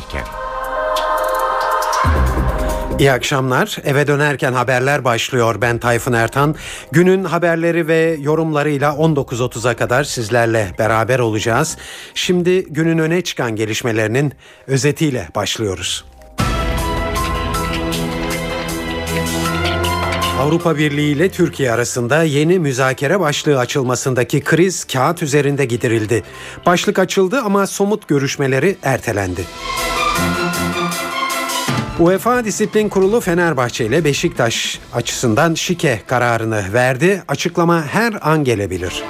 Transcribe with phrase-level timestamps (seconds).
[0.00, 0.24] dönerken.
[2.98, 3.76] İyi akşamlar.
[3.84, 5.60] Eve dönerken haberler başlıyor.
[5.60, 6.54] Ben Tayfun Ertan.
[6.92, 11.76] Günün haberleri ve yorumlarıyla 19.30'a kadar sizlerle beraber olacağız.
[12.14, 14.32] Şimdi günün öne çıkan gelişmelerinin
[14.66, 16.04] özetiyle başlıyoruz.
[20.40, 26.22] Avrupa Birliği ile Türkiye arasında yeni müzakere başlığı açılmasındaki kriz kağıt üzerinde giderildi.
[26.66, 29.44] Başlık açıldı ama somut görüşmeleri ertelendi.
[31.98, 37.22] UEFA Disiplin Kurulu Fenerbahçe ile Beşiktaş açısından şike kararını verdi.
[37.28, 39.02] Açıklama her an gelebilir.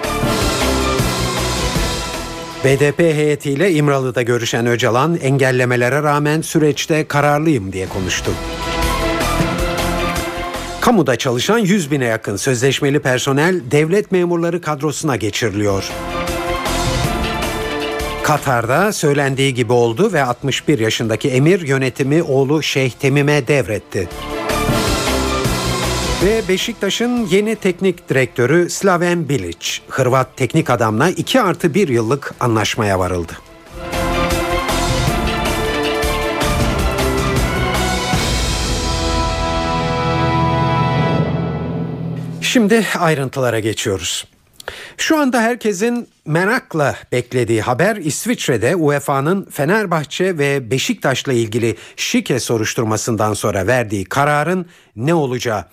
[2.64, 8.30] BDP heyetiyle İmralı'da görüşen Öcalan engellemelere rağmen süreçte kararlıyım diye konuştu.
[10.80, 15.90] Kamuda çalışan 100 bine yakın sözleşmeli personel devlet memurları kadrosuna geçiriliyor.
[18.22, 24.08] Katar'da söylendiği gibi oldu ve 61 yaşındaki emir yönetimi oğlu Şeyh Temim'e devretti.
[26.24, 32.98] Ve Beşiktaş'ın yeni teknik direktörü Slaven Bilic, Hırvat teknik adamla 2 artı 1 yıllık anlaşmaya
[32.98, 33.32] varıldı.
[42.50, 44.24] Şimdi ayrıntılara geçiyoruz.
[44.96, 53.66] Şu anda herkesin merakla beklediği haber İsviçre'de UEFA'nın Fenerbahçe ve Beşiktaş'la ilgili şike soruşturmasından sonra
[53.66, 55.64] verdiği kararın ne olacağı.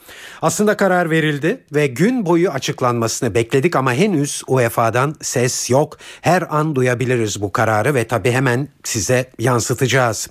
[0.41, 5.97] Aslında karar verildi ve gün boyu açıklanmasını bekledik ama henüz UEFA'dan ses yok.
[6.21, 10.29] Her an duyabiliriz bu kararı ve tabii hemen size yansıtacağız.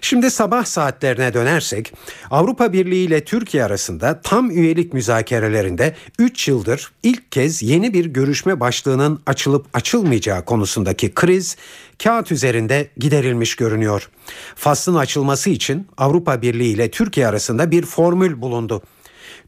[0.00, 1.92] Şimdi sabah saatlerine dönersek
[2.30, 8.60] Avrupa Birliği ile Türkiye arasında tam üyelik müzakerelerinde 3 yıldır ilk kez yeni bir görüşme
[8.60, 9.20] başlığının
[9.54, 11.56] açılıp açılmayacağı konusundaki kriz
[12.02, 14.10] kağıt üzerinde giderilmiş görünüyor.
[14.56, 18.82] Faslın açılması için Avrupa Birliği ile Türkiye arasında bir formül bulundu.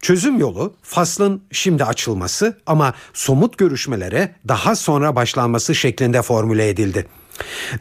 [0.00, 7.06] Çözüm yolu faslın şimdi açılması ama somut görüşmelere daha sonra başlanması şeklinde formüle edildi.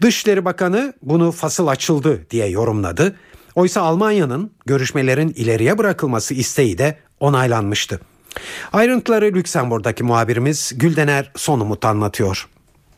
[0.02, 3.16] Dışişleri Bakanı bunu fasıl açıldı diye yorumladı.
[3.56, 8.00] Oysa Almanya'nın görüşmelerin ileriye bırakılması isteği de onaylanmıştı.
[8.74, 12.48] Ayrıntıları Lüksemburg'daki muhabirimiz Güldener Sonumut anlatıyor.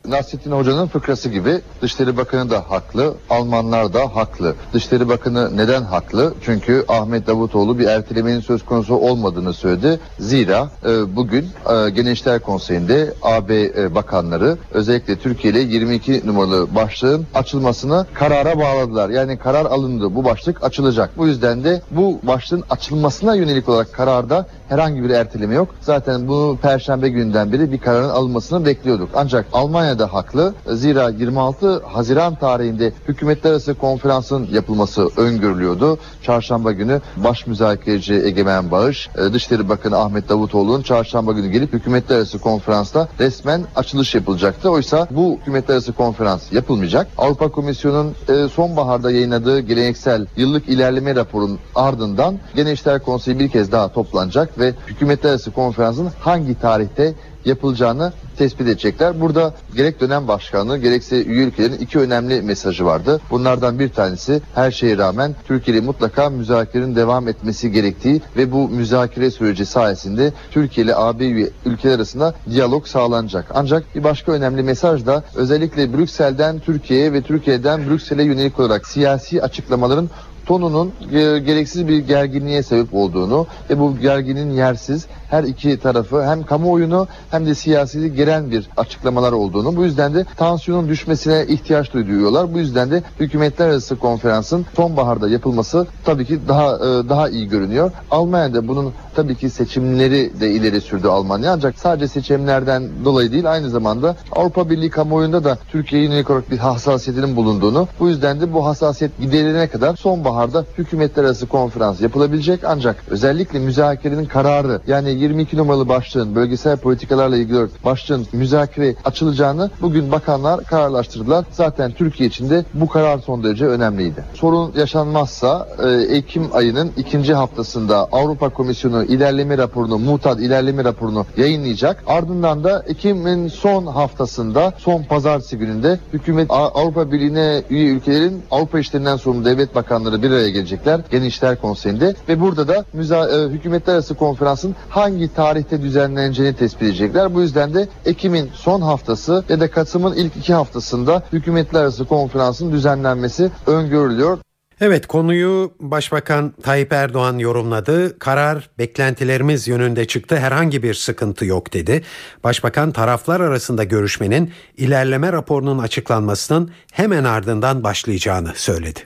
[0.07, 4.55] Nasrettin Hoca'nın fıkrası gibi Dışişleri Bakanı da haklı, Almanlar da haklı.
[4.73, 6.33] Dışişleri Bakanı neden haklı?
[6.45, 9.99] Çünkü Ahmet Davutoğlu bir ertelemenin söz konusu olmadığını söyledi.
[10.19, 17.25] Zira e, bugün e, Gençler Konseyi'nde AB e, bakanları özellikle Türkiye ile 22 numaralı başlığın
[17.33, 19.09] açılmasını karara bağladılar.
[19.09, 20.15] Yani karar alındı.
[20.15, 21.17] Bu başlık açılacak.
[21.17, 25.69] Bu yüzden de bu başlığın açılmasına yönelik olarak kararda herhangi bir erteleme yok.
[25.81, 29.09] Zaten bunu perşembe günden beri bir kararın alınmasını bekliyorduk.
[29.15, 30.53] Ancak Almanya'da haklı.
[30.67, 35.97] Zira 26 Haziran tarihinde hükümetler arası konferansın yapılması öngörülüyordu.
[36.23, 42.15] Çarşamba günü baş müzakereci Egemen Bağış, e, Dışişleri Bakanı Ahmet Davutoğlu'nun çarşamba günü gelip hükümetler
[42.17, 44.69] arası konferansta resmen açılış yapılacaktı.
[44.69, 47.07] Oysa bu hükümetler arası konferans yapılmayacak.
[47.17, 53.87] Avrupa Komisyonu'nun e, sonbaharda yayınladığı geleneksel yıllık ilerleme raporunun ardından Gençler Konseyi bir kez daha
[53.87, 57.13] toplanacak ve hükümetler arası konferansın hangi tarihte
[57.47, 59.21] yapılacağını tespit edecekler.
[59.21, 63.21] Burada gerek dönem başkanlığı gerekse üye ülkelerin iki önemli mesajı vardı.
[63.29, 68.69] Bunlardan bir tanesi her şeye rağmen Türkiye ile mutlaka müzakerenin devam etmesi gerektiği ve bu
[68.69, 73.45] müzakere süreci sayesinde Türkiye ile AB üye ülkeler arasında diyalog sağlanacak.
[73.53, 79.41] Ancak bir başka önemli mesaj da özellikle Brüksel'den Türkiye'ye ve Türkiye'den Brüksel'e yönelik olarak siyasi
[79.41, 80.09] açıklamaların
[80.47, 86.43] tonunun e, gereksiz bir gerginliğe sebep olduğunu ve bu gerginin yersiz her iki tarafı hem
[86.43, 92.53] kamuoyunu hem de siyaseti geren bir açıklamalar olduğunu bu yüzden de tansiyonun düşmesine ihtiyaç duyuyorlar.
[92.53, 97.91] Bu yüzden de hükümetler arası konferansın sonbaharda yapılması tabii ki daha e, daha iyi görünüyor.
[98.11, 103.69] Almanya'da bunun tabii ki seçimleri de ileri sürdü Almanya ancak sadece seçimlerden dolayı değil aynı
[103.69, 108.65] zamanda Avrupa Birliği kamuoyunda da Türkiye'ye yönelik olarak bir hassasiyetinin bulunduğunu bu yüzden de bu
[108.65, 115.89] hassasiyet giderilene kadar sonbaharda hükümetler arası konferans yapılabilecek ancak özellikle müzakerenin kararı yani 22 numaralı
[115.89, 121.45] başlığın bölgesel politikalarla ilgili başlığın müzakere açılacağını bugün bakanlar kararlaştırdılar.
[121.51, 124.23] Zaten Türkiye için de bu karar son derece önemliydi.
[124.33, 132.03] Sorun yaşanmazsa e, Ekim ayının ikinci haftasında Avrupa Komisyonu ilerleme raporunu, mutat ilerleme raporunu yayınlayacak.
[132.07, 139.15] Ardından da Ekim'in son haftasında, son pazartesi gününde hükümet Avrupa Birliği'ne üye ülkelerin Avrupa işlerinden
[139.15, 141.01] sorumlu devlet bakanları bir araya gelecekler.
[141.11, 144.75] Genişler Konseyi'nde ve burada da müza, e, hükümetler arası konferansın
[145.07, 147.35] hangi tarihte düzenleneceğini tespit edecekler.
[147.35, 152.71] Bu yüzden de Ekim'in son haftası ya da Kasım'ın ilk iki haftasında hükümetler arası konferansın
[152.71, 154.37] düzenlenmesi öngörülüyor.
[154.81, 158.19] Evet konuyu Başbakan Tayyip Erdoğan yorumladı.
[158.19, 160.37] Karar beklentilerimiz yönünde çıktı.
[160.37, 162.03] Herhangi bir sıkıntı yok dedi.
[162.43, 168.99] Başbakan taraflar arasında görüşmenin ilerleme raporunun açıklanmasının hemen ardından başlayacağını söyledi.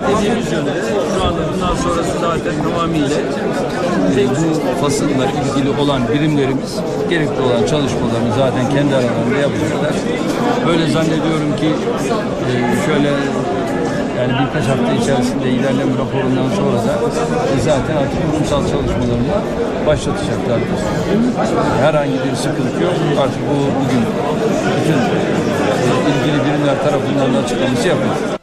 [0.00, 0.70] Dediğimiz yönde
[1.16, 3.08] şu anda bundan sonrası zaten tamamıyla
[4.16, 6.80] bu fasılla ilgili olan birimlerimiz
[7.10, 9.94] gerekli olan çalışmalarını zaten kendi aralarında yapacaklar.
[10.66, 11.70] Böyle zannediyorum ki
[12.48, 12.52] e,
[12.86, 13.08] şöyle
[14.18, 16.94] yani birkaç hafta içerisinde ilerleme raporundan sonra da
[17.64, 19.34] zaten artık kurumsal çalışmalarını
[19.86, 20.80] başlatacaklardır.
[21.80, 22.94] Herhangi bir sıkıntı yok.
[23.22, 24.02] Artık bu bugün
[24.76, 24.98] bütün
[26.10, 28.42] ilgili birimler tarafından da açıklaması yapılır.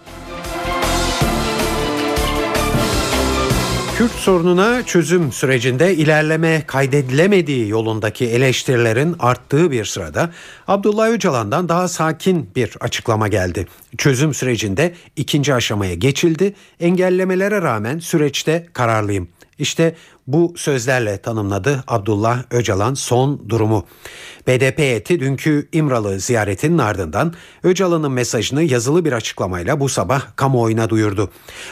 [4.00, 10.30] Kürt sorununa çözüm sürecinde ilerleme kaydedilemediği yolundaki eleştirilerin arttığı bir sırada
[10.68, 13.68] Abdullah Öcalan'dan daha sakin bir açıklama geldi.
[13.98, 16.56] Çözüm sürecinde ikinci aşamaya geçildi.
[16.80, 19.28] Engellemelere rağmen süreçte kararlıyım.
[19.60, 19.96] İşte
[20.28, 23.86] bu sözlerle tanımladı Abdullah Öcalan son durumu.
[24.48, 27.34] BDP heyeti dünkü İmralı ziyaretinin ardından
[27.64, 31.32] Öcalan'ın mesajını yazılı bir açıklamayla bu sabah kamuoyuna duyurdu.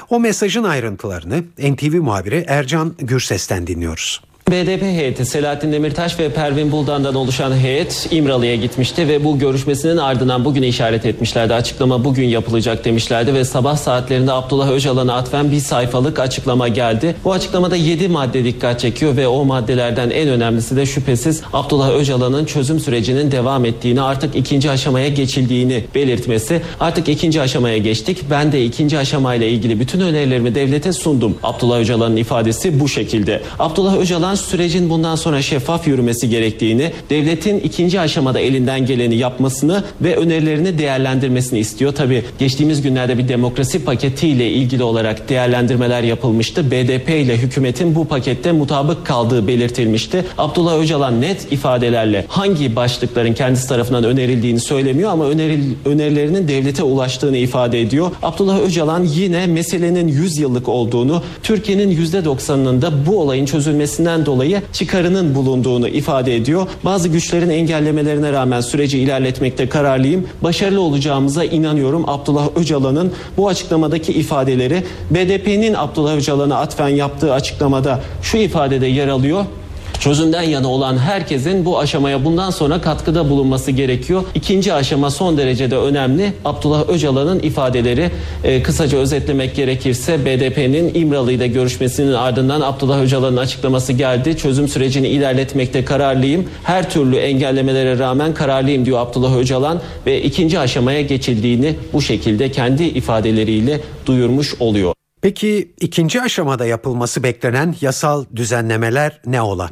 [0.09, 4.21] O mesajın ayrıntılarını NTV muhabiri Ercan Gürses'ten dinliyoruz.
[4.51, 10.45] BDP heyeti Selahattin Demirtaş ve Pervin Buldan'dan oluşan heyet İmralı'ya gitmişti ve bu görüşmesinin ardından
[10.45, 11.53] bugüne işaret etmişlerdi.
[11.53, 17.15] Açıklama bugün yapılacak demişlerdi ve sabah saatlerinde Abdullah Öcalan'a atfen bir sayfalık açıklama geldi.
[17.23, 22.45] Bu açıklamada 7 madde dikkat çekiyor ve o maddelerden en önemlisi de şüphesiz Abdullah Öcalan'ın
[22.45, 26.61] çözüm sürecinin devam ettiğini artık ikinci aşamaya geçildiğini belirtmesi.
[26.79, 28.17] Artık ikinci aşamaya geçtik.
[28.31, 31.37] Ben de ikinci aşamayla ilgili bütün önerilerimi devlete sundum.
[31.43, 33.41] Abdullah Öcalan'ın ifadesi bu şekilde.
[33.59, 40.15] Abdullah Öcalan sürecin bundan sonra şeffaf yürümesi gerektiğini, devletin ikinci aşamada elinden geleni yapmasını ve
[40.15, 41.93] önerilerini değerlendirmesini istiyor.
[41.93, 46.71] Tabi geçtiğimiz günlerde bir demokrasi paketiyle ilgili olarak değerlendirmeler yapılmıştı.
[46.71, 50.25] BDP ile hükümetin bu pakette mutabık kaldığı belirtilmişti.
[50.37, 57.37] Abdullah Öcalan net ifadelerle hangi başlıkların kendisi tarafından önerildiğini söylemiyor ama öneril, önerilerinin devlete ulaştığını
[57.37, 58.11] ifade ediyor.
[58.23, 65.35] Abdullah Öcalan yine meselenin 100 yıllık olduğunu, Türkiye'nin %90'ının da bu olayın çözülmesinden dolayı çıkarının
[65.35, 66.67] bulunduğunu ifade ediyor.
[66.85, 70.27] Bazı güçlerin engellemelerine rağmen süreci ilerletmekte kararlıyım.
[70.41, 72.09] Başarılı olacağımıza inanıyorum.
[72.09, 79.45] Abdullah Öcalan'ın bu açıklamadaki ifadeleri BDP'nin Abdullah Öcalan'a atfen yaptığı açıklamada şu ifadede yer alıyor
[79.99, 84.23] çözümden yana olan herkesin bu aşamaya bundan sonra katkıda bulunması gerekiyor.
[84.35, 86.33] İkinci aşama son derecede önemli.
[86.45, 88.11] Abdullah Öcalan'ın ifadeleri
[88.43, 94.37] e, kısaca özetlemek gerekirse BDP'nin İmralı ile görüşmesinin ardından Abdullah Öcalan'ın açıklaması geldi.
[94.37, 96.49] Çözüm sürecini ilerletmekte kararlıyım.
[96.63, 102.83] Her türlü engellemelere rağmen kararlıyım diyor Abdullah Öcalan ve ikinci aşamaya geçildiğini bu şekilde kendi
[102.83, 104.93] ifadeleriyle duyurmuş oluyor.
[105.21, 109.69] Peki ikinci aşamada yapılması beklenen yasal düzenlemeler ne ola?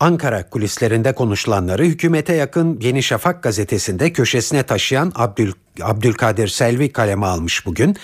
[0.00, 5.52] Ankara kulislerinde konuşulanları hükümete yakın Yeni Şafak gazetesinde köşesine taşıyan Abdül
[5.82, 7.96] Abdülkadir Selvi kaleme almış bugün.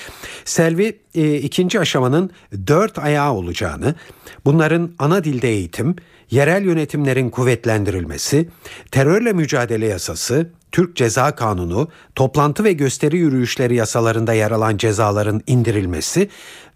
[0.45, 2.31] Selvi e, ikinci aşamanın
[2.67, 3.95] dört ayağı olacağını,
[4.45, 5.97] bunların ana dilde eğitim,
[6.31, 8.49] yerel yönetimlerin kuvvetlendirilmesi,
[8.91, 16.29] terörle mücadele yasası, Türk Ceza Kanunu, toplantı ve gösteri yürüyüşleri yasalarında yer alan cezaların indirilmesi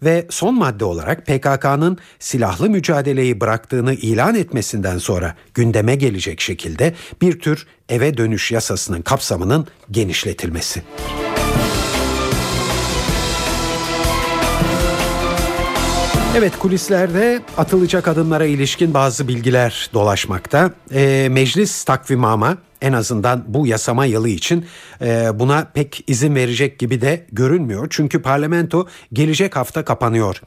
[0.03, 7.39] ve son madde olarak PKK'nın silahlı mücadeleyi bıraktığını ilan etmesinden sonra gündeme gelecek şekilde bir
[7.39, 10.83] tür eve dönüş yasasının kapsamının genişletilmesi.
[16.37, 20.71] Evet kulislerde atılacak adımlara ilişkin bazı bilgiler dolaşmakta.
[20.93, 24.65] E, meclis takvimama en azından bu yasama yılı için
[25.01, 27.87] e, buna pek izin verecek gibi de görünmüyor.
[27.89, 30.41] Çünkü parlamento gelecek hafta kapanıyor.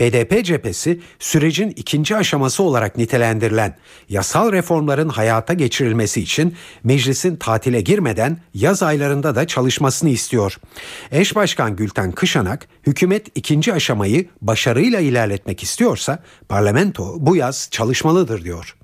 [0.00, 3.76] BDP cephesi sürecin ikinci aşaması olarak nitelendirilen
[4.08, 10.58] yasal reformların hayata geçirilmesi için meclisin tatile girmeden yaz aylarında da çalışmasını istiyor.
[11.12, 18.76] Eş Başkan Gülten Kışanak hükümet ikinci aşamayı başarıyla ilerletmek istiyorsa parlamento bu yaz çalışmalıdır diyor.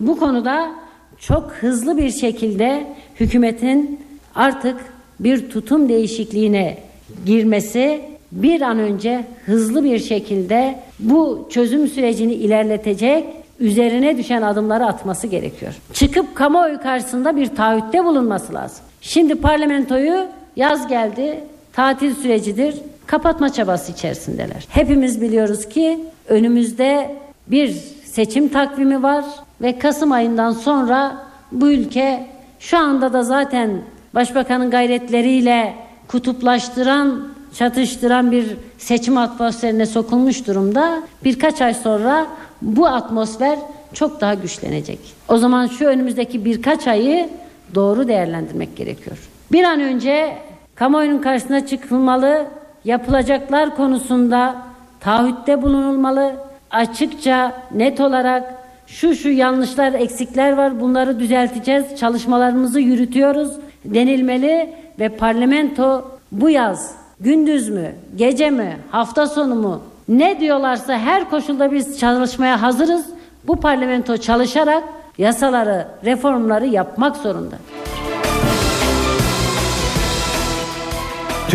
[0.00, 0.85] Bu konuda
[1.18, 2.86] çok hızlı bir şekilde
[3.20, 4.00] hükümetin
[4.34, 4.76] artık
[5.20, 6.78] bir tutum değişikliğine
[7.26, 8.00] girmesi
[8.32, 13.24] bir an önce hızlı bir şekilde bu çözüm sürecini ilerletecek
[13.60, 15.74] üzerine düşen adımları atması gerekiyor.
[15.92, 18.84] Çıkıp kamuoyu karşısında bir taahhütte bulunması lazım.
[19.00, 21.40] Şimdi parlamentoyu yaz geldi,
[21.72, 22.74] tatil sürecidir,
[23.06, 24.66] kapatma çabası içerisindeler.
[24.68, 27.76] Hepimiz biliyoruz ki önümüzde bir
[28.16, 29.24] seçim takvimi var
[29.62, 31.16] ve Kasım ayından sonra
[31.52, 32.26] bu ülke
[32.60, 33.70] şu anda da zaten
[34.14, 35.74] başbakanın gayretleriyle
[36.08, 41.02] kutuplaştıran, çatıştıran bir seçim atmosferine sokulmuş durumda.
[41.24, 42.26] Birkaç ay sonra
[42.62, 43.58] bu atmosfer
[43.92, 45.00] çok daha güçlenecek.
[45.28, 47.28] O zaman şu önümüzdeki birkaç ayı
[47.74, 49.18] doğru değerlendirmek gerekiyor.
[49.52, 50.38] Bir an önce
[50.74, 52.46] kamuoyunun karşısına çıkılmalı,
[52.84, 54.56] yapılacaklar konusunda
[55.00, 58.54] taahhütte bulunulmalı, açıkça, net olarak
[58.86, 63.52] şu şu yanlışlar, eksikler var bunları düzelteceğiz, çalışmalarımızı yürütüyoruz
[63.84, 71.30] denilmeli ve parlamento bu yaz gündüz mü, gece mi, hafta sonu mu ne diyorlarsa her
[71.30, 73.06] koşulda biz çalışmaya hazırız.
[73.46, 74.84] Bu parlamento çalışarak
[75.18, 77.56] yasaları, reformları yapmak zorunda.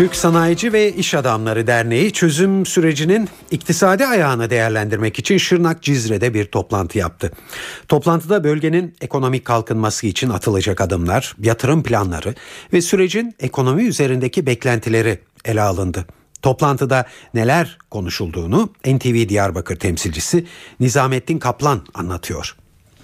[0.02, 6.44] Türk Sanayici ve İş Adamları Derneği çözüm sürecinin iktisadi ayağını değerlendirmek için Şırnak Cizre'de bir
[6.44, 7.32] toplantı yaptı.
[7.88, 12.34] Toplantıda bölgenin ekonomik kalkınması için atılacak adımlar, yatırım planları
[12.72, 16.06] ve sürecin ekonomi üzerindeki beklentileri ele alındı.
[16.42, 20.46] Toplantıda neler konuşulduğunu NTV Diyarbakır temsilcisi
[20.80, 22.56] Nizamettin Kaplan anlatıyor.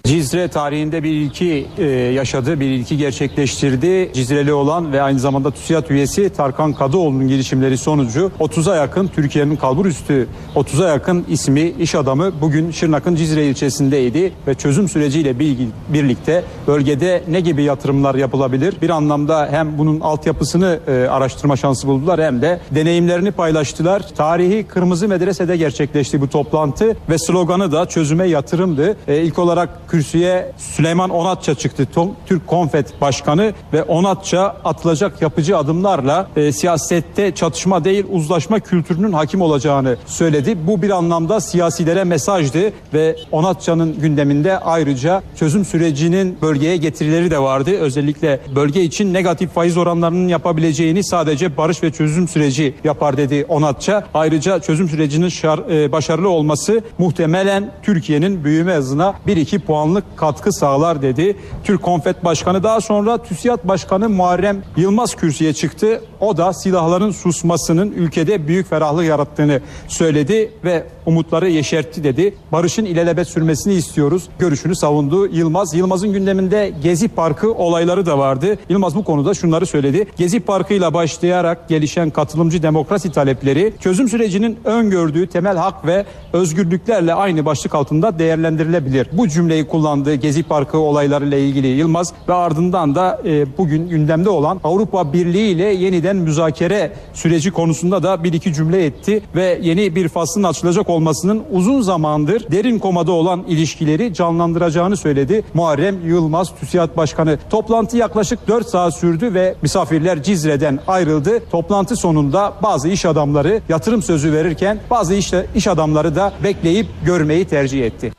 [0.08, 4.10] Cizre tarihinde bir ilki e, yaşadı, bir ilki gerçekleştirdi.
[4.14, 9.86] Cizreli olan ve aynı zamanda TÜSİAD üyesi Tarkan Kadıoğlu'nun girişimleri sonucu 30'a yakın Türkiye'nin kalbur
[9.86, 16.44] üstü 30'a yakın ismi iş adamı bugün Şırnak'ın Cizre ilçesindeydi ve çözüm süreciyle bilgi, birlikte
[16.66, 18.74] bölgede ne gibi yatırımlar yapılabilir?
[18.82, 24.08] Bir anlamda hem bunun altyapısını e, araştırma şansı buldular hem de deneyimlerini paylaştılar.
[24.16, 28.96] Tarihi Kırmızı Medrese'de gerçekleşti bu toplantı ve sloganı da çözüme yatırımdı.
[29.08, 31.88] E, ilk olarak kürsüye Süleyman Onatça çıktı.
[32.26, 39.40] Türk Konfet Başkanı ve Onatça atılacak yapıcı adımlarla e, siyasette çatışma değil uzlaşma kültürünün hakim
[39.40, 40.58] olacağını söyledi.
[40.66, 47.70] Bu bir anlamda siyasilere mesajdı ve Onatça'nın gündeminde ayrıca çözüm sürecinin bölgeye getirileri de vardı.
[47.70, 54.04] Özellikle bölge için negatif faiz oranlarının yapabileceğini sadece barış ve çözüm süreci yapar dedi Onatça.
[54.14, 60.52] Ayrıca çözüm sürecinin şar, e, başarılı olması muhtemelen Türkiye'nin büyüme hızına 1-2 puan puanlık katkı
[60.52, 61.36] sağlar dedi.
[61.64, 66.02] Türk Konfet Başkanı daha sonra TÜSİAD Başkanı Muharrem Yılmaz kürsüye çıktı.
[66.20, 72.34] O da silahların susmasının ülkede büyük ferahlık yarattığını söyledi ve umutları yeşertti dedi.
[72.52, 74.28] Barışın ilelebet sürmesini istiyoruz.
[74.38, 75.74] Görüşünü savundu Yılmaz.
[75.74, 78.58] Yılmaz'ın gündeminde Gezi Parkı olayları da vardı.
[78.68, 80.06] Yılmaz bu konuda şunları söyledi.
[80.16, 87.14] Gezi Parkı ile başlayarak gelişen katılımcı demokrasi talepleri çözüm sürecinin öngördüğü temel hak ve özgürlüklerle
[87.14, 89.08] aynı başlık altında değerlendirilebilir.
[89.12, 94.60] Bu cümleyi kullandığı Gezi Parkı olaylarıyla ilgili Yılmaz ve ardından da e, bugün gündemde olan
[94.64, 100.08] Avrupa Birliği ile yeniden müzakere süreci konusunda da bir iki cümle etti ve yeni bir
[100.08, 105.44] faslın açılacak olmasının uzun zamandır derin komada olan ilişkileri canlandıracağını söyledi.
[105.54, 107.38] Muharrem Yılmaz TÜSİAD Başkanı.
[107.50, 111.50] Toplantı yaklaşık 4 saat sürdü ve misafirler Cizre'den ayrıldı.
[111.50, 117.44] Toplantı sonunda bazı iş adamları yatırım sözü verirken bazı iş, iş adamları da bekleyip görmeyi
[117.44, 118.12] tercih etti.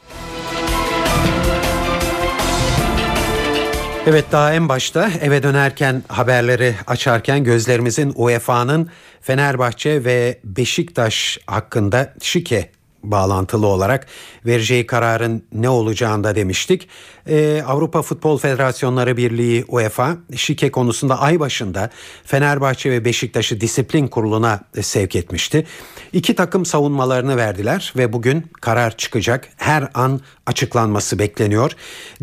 [4.10, 8.90] Evet daha en başta eve dönerken haberleri açarken gözlerimizin UEFA'nın
[9.22, 12.72] Fenerbahçe ve Beşiktaş hakkında şike
[13.04, 14.08] bağlantılı olarak
[14.46, 16.88] vereceği kararın ne olacağında demiştik.
[17.28, 21.90] Ee, Avrupa Futbol Federasyonları Birliği UEFA şike konusunda ay başında
[22.26, 25.68] Fenerbahçe ve Beşiktaş'ı disiplin kuruluna sevk etmişti.
[26.14, 29.50] İki takım savunmalarını verdiler ve bugün karar çıkacak.
[29.58, 31.72] Her an açıklanması bekleniyor.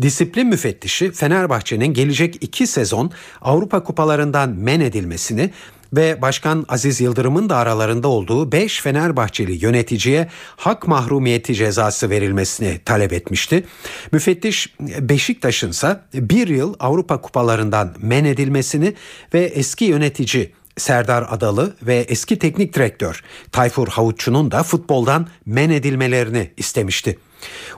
[0.01, 5.51] Disiplin müfettişi Fenerbahçe'nin gelecek iki sezon Avrupa kupalarından men edilmesini
[5.93, 13.13] ve Başkan Aziz Yıldırım'ın da aralarında olduğu 5 Fenerbahçeli yöneticiye hak mahrumiyeti cezası verilmesini talep
[13.13, 13.63] etmişti.
[14.11, 18.93] Müfettiş Beşiktaş'ın ise bir yıl Avrupa kupalarından men edilmesini
[19.33, 26.51] ve eski yönetici Serdar Adalı ve eski teknik direktör Tayfur Havutçu'nun da futboldan men edilmelerini
[26.57, 27.19] istemişti.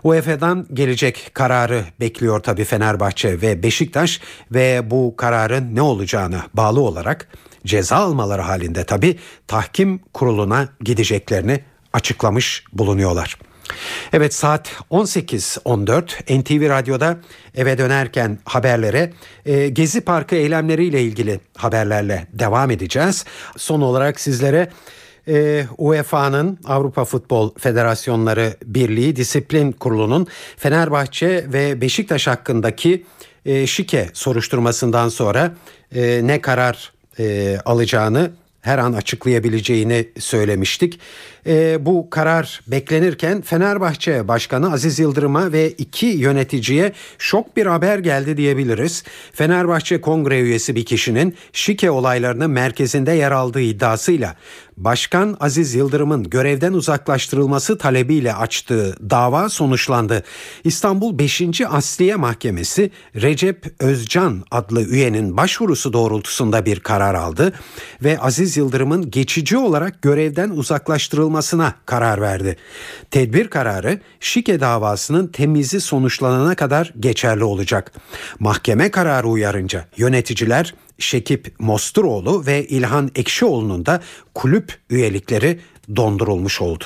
[0.03, 7.27] UEFA'dan gelecek kararı bekliyor tabii Fenerbahçe ve Beşiktaş ve bu kararın ne olacağını bağlı olarak
[7.65, 11.59] ceza almaları halinde tabi tahkim kuruluna gideceklerini
[11.93, 13.37] açıklamış bulunuyorlar.
[14.13, 17.17] Evet saat 18.14 NTV Radyo'da
[17.55, 19.13] eve dönerken haberlere
[19.45, 23.25] e, Gezi Parkı eylemleriyle ilgili haberlerle devam edeceğiz.
[23.57, 24.69] Son olarak sizlere
[25.27, 33.05] e, UEFA'nın Avrupa Futbol Federasyonları Birliği Disiplin Kurulu'nun Fenerbahçe ve Beşiktaş hakkındaki
[33.45, 35.53] e, şike soruşturmasından sonra
[35.95, 40.99] e, ne karar e, alacağını her an açıklayabileceğini söylemiştik.
[41.48, 48.38] E, bu karar beklenirken Fenerbahçe Başkanı Aziz Yıldırım'a ve iki yöneticiye şok bir haber geldi
[48.38, 49.03] diyebiliriz.
[49.34, 54.36] Fenerbahçe Kongre üyesi bir kişinin şike olaylarının merkezinde yer aldığı iddiasıyla
[54.79, 60.24] Başkan Aziz Yıldırım'ın görevden uzaklaştırılması talebiyle açtığı dava sonuçlandı.
[60.63, 61.62] İstanbul 5.
[61.69, 67.53] Asliye Mahkemesi Recep Özcan adlı üyenin başvurusu doğrultusunda bir karar aldı
[68.03, 70.50] ve Aziz Yıldırım'ın geçici olarak görevden
[71.29, 72.55] uzaklaştırılmasına karar verdi.
[73.12, 77.91] Tedbir kararı şike davasının temizi sonuçlanana kadar geçerli olacak.
[78.39, 84.01] Mahkeme kararı uyarınca yöneticiler Şekip Mosturoğlu ve İlhan Ekşioğlu'nun da
[84.33, 85.59] kulüp üyelikleri
[85.95, 86.86] dondurulmuş oldu.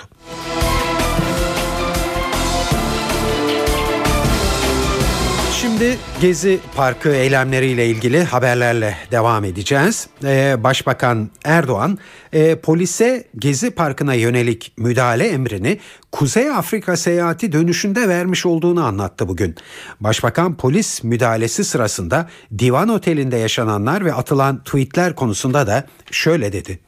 [5.64, 10.08] Şimdi Gezi Parkı eylemleriyle ilgili haberlerle devam edeceğiz.
[10.24, 12.00] Ee, Başbakan Erdoğan
[12.34, 15.80] e, polise Gezi Parkı'na yönelik müdahale emrini
[16.12, 19.56] Kuzey Afrika seyahati dönüşünde vermiş olduğunu anlattı bugün.
[20.00, 22.30] Başbakan polis müdahalesi sırasında
[22.60, 26.80] Divan Oteli'nde yaşananlar ve atılan tweetler konusunda da şöyle dedi.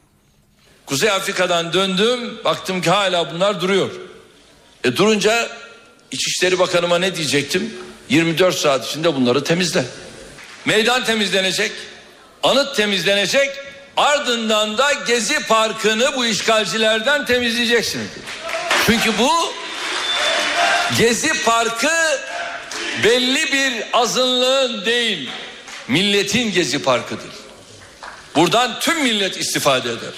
[0.86, 3.90] Kuzey Afrika'dan döndüm baktım ki hala bunlar duruyor.
[4.84, 5.48] E durunca
[6.10, 7.70] İçişleri Bakanıma ne diyecektim?
[8.08, 9.84] 24 saat içinde bunları temizle.
[10.64, 11.72] Meydan temizlenecek,
[12.42, 13.50] anıt temizlenecek,
[13.96, 18.08] ardından da Gezi Parkı'nı bu işgalcilerden temizleyeceksiniz.
[18.86, 19.30] Çünkü bu
[20.98, 22.20] Gezi Parkı
[23.04, 25.30] belli bir azınlığın değil,
[25.88, 27.30] milletin Gezi Parkı'dır.
[28.36, 30.14] Buradan tüm millet istifade eder.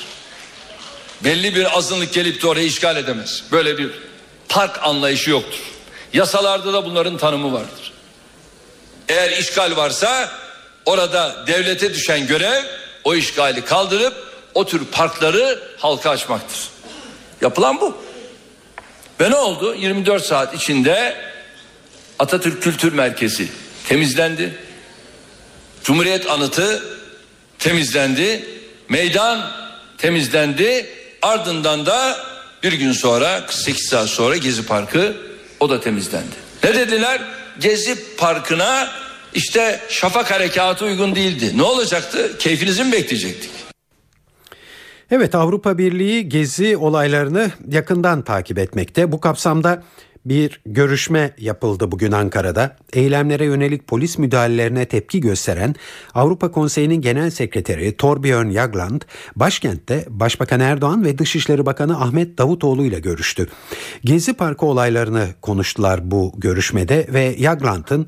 [1.24, 3.44] Belli bir azınlık gelip de orayı işgal edemez.
[3.52, 3.90] Böyle bir
[4.48, 5.77] park anlayışı yoktur.
[6.12, 7.92] Yasalarda da bunların tanımı vardır.
[9.08, 10.30] Eğer işgal varsa
[10.86, 12.64] orada devlete düşen görev
[13.04, 14.14] o işgali kaldırıp
[14.54, 16.68] o tür parkları halka açmaktır.
[17.40, 17.96] Yapılan bu.
[19.20, 19.74] Ve ne oldu?
[19.74, 21.16] 24 saat içinde
[22.18, 23.48] Atatürk Kültür Merkezi
[23.88, 24.58] temizlendi.
[25.84, 26.82] Cumhuriyet Anıtı
[27.58, 28.48] temizlendi.
[28.88, 29.50] Meydan
[29.98, 30.86] temizlendi.
[31.22, 32.26] Ardından da
[32.62, 35.27] bir gün sonra 48 saat sonra Gezi Parkı
[35.60, 36.34] o da temizlendi.
[36.64, 37.20] Ne dediler?
[37.60, 38.88] Gezi Parkı'na
[39.34, 41.52] işte şafak harekatı uygun değildi.
[41.58, 42.38] Ne olacaktı?
[42.38, 43.50] Keyfinizi mi bekleyecektik?
[45.10, 49.12] Evet Avrupa Birliği gezi olaylarını yakından takip etmekte.
[49.12, 49.82] Bu kapsamda
[50.24, 52.76] bir görüşme yapıldı bugün Ankara'da.
[52.92, 55.74] Eylemlere yönelik polis müdahalelerine tepki gösteren
[56.14, 59.02] Avrupa Konseyi'nin Genel Sekreteri Torbjörn Jagland,
[59.36, 63.48] başkentte Başbakan Erdoğan ve Dışişleri Bakanı Ahmet Davutoğlu ile görüştü.
[64.04, 68.06] Gezi Parkı olaylarını konuştular bu görüşmede ve Jagland'ın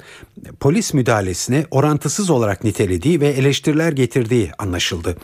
[0.60, 5.16] polis müdahalesini orantısız olarak nitelediği ve eleştiriler getirdiği anlaşıldı.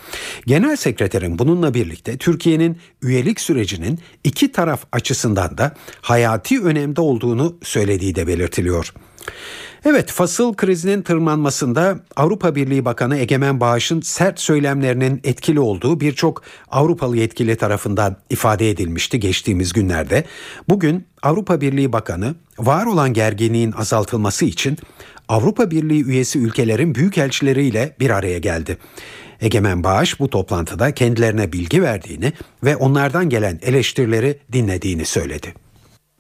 [0.47, 8.15] Genel Sekreterin bununla birlikte Türkiye'nin üyelik sürecinin iki taraf açısından da hayati önemde olduğunu söylediği
[8.15, 8.93] de belirtiliyor.
[9.85, 17.17] Evet fasıl krizinin tırmanmasında Avrupa Birliği Bakanı Egemen Bağış'ın sert söylemlerinin etkili olduğu birçok Avrupalı
[17.17, 20.25] yetkili tarafından ifade edilmişti geçtiğimiz günlerde.
[20.69, 24.79] Bugün Avrupa Birliği Bakanı var olan gerginliğin azaltılması için
[25.29, 28.79] Avrupa Birliği üyesi ülkelerin büyükelçileriyle bir araya geldi.
[29.41, 32.33] Egemen Bağış bu toplantıda kendilerine bilgi verdiğini
[32.65, 35.66] ve onlardan gelen eleştirileri dinlediğini söyledi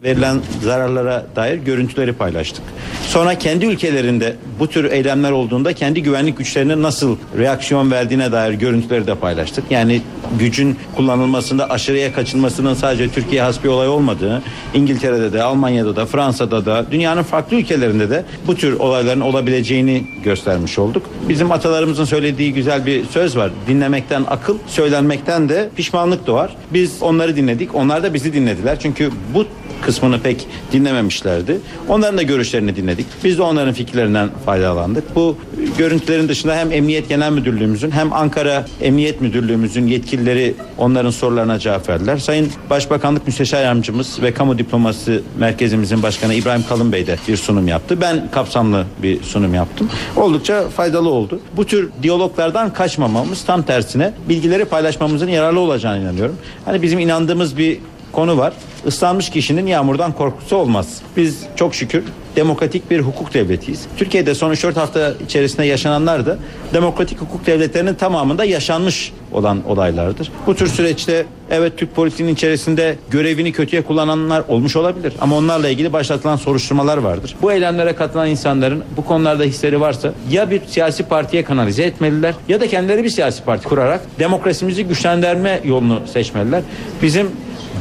[0.02, 2.64] verilen zararlara dair görüntüleri paylaştık.
[3.06, 9.06] Sonra kendi ülkelerinde bu tür eylemler olduğunda kendi güvenlik güçlerine nasıl reaksiyon verdiğine dair görüntüleri
[9.06, 9.64] de paylaştık.
[9.70, 10.02] Yani
[10.38, 14.42] gücün kullanılmasında aşırıya kaçılmasının sadece Türkiye has bir olay olmadığı,
[14.74, 20.78] İngiltere'de de, Almanya'da da, Fransa'da da, dünyanın farklı ülkelerinde de bu tür olayların olabileceğini göstermiş
[20.78, 21.02] olduk.
[21.28, 23.50] Bizim atalarımızın söylediği güzel bir söz var.
[23.68, 26.56] Dinlemekten akıl, söylenmekten de pişmanlık doğar.
[26.72, 28.80] Biz onları dinledik, onlar da bizi dinlediler.
[28.80, 29.46] Çünkü bu
[29.86, 31.58] kısmını pek dinlememişlerdi.
[31.88, 33.06] Onların da görüşlerini dinledik.
[33.24, 35.14] Biz de onların fikirlerinden faydalandık.
[35.14, 35.36] Bu
[35.78, 42.16] görüntülerin dışında hem Emniyet Genel Müdürlüğümüzün hem Ankara Emniyet Müdürlüğümüzün yetkilileri onların sorularına cevap verdiler.
[42.16, 47.68] Sayın Başbakanlık Müsteşar Yardımcımız ve Kamu Diploması Merkezimizin Başkanı İbrahim Kalın Bey de bir sunum
[47.68, 48.00] yaptı.
[48.00, 49.90] Ben kapsamlı bir sunum yaptım.
[50.16, 51.40] Oldukça faydalı oldu.
[51.56, 56.36] Bu tür diyaloglardan kaçmamamız tam tersine bilgileri paylaşmamızın yararlı olacağını inanıyorum.
[56.64, 57.78] Hani bizim inandığımız bir
[58.12, 58.52] konu var.
[58.86, 61.02] Islanmış kişinin yağmurdan korkusu olmaz.
[61.16, 62.04] Biz çok şükür
[62.36, 63.86] demokratik bir hukuk devletiyiz.
[63.96, 66.38] Türkiye'de son 3-4 hafta içerisinde yaşananlar da
[66.74, 70.32] demokratik hukuk devletlerinin tamamında yaşanmış olan olaylardır.
[70.46, 75.92] Bu tür süreçte evet Türk politiğinin içerisinde görevini kötüye kullananlar olmuş olabilir ama onlarla ilgili
[75.92, 77.36] başlatılan soruşturmalar vardır.
[77.42, 82.60] Bu eylemlere katılan insanların bu konularda hisleri varsa ya bir siyasi partiye kanalize etmeliler ya
[82.60, 86.62] da kendileri bir siyasi parti kurarak demokrasimizi güçlendirme yolunu seçmeliler.
[87.02, 87.30] Bizim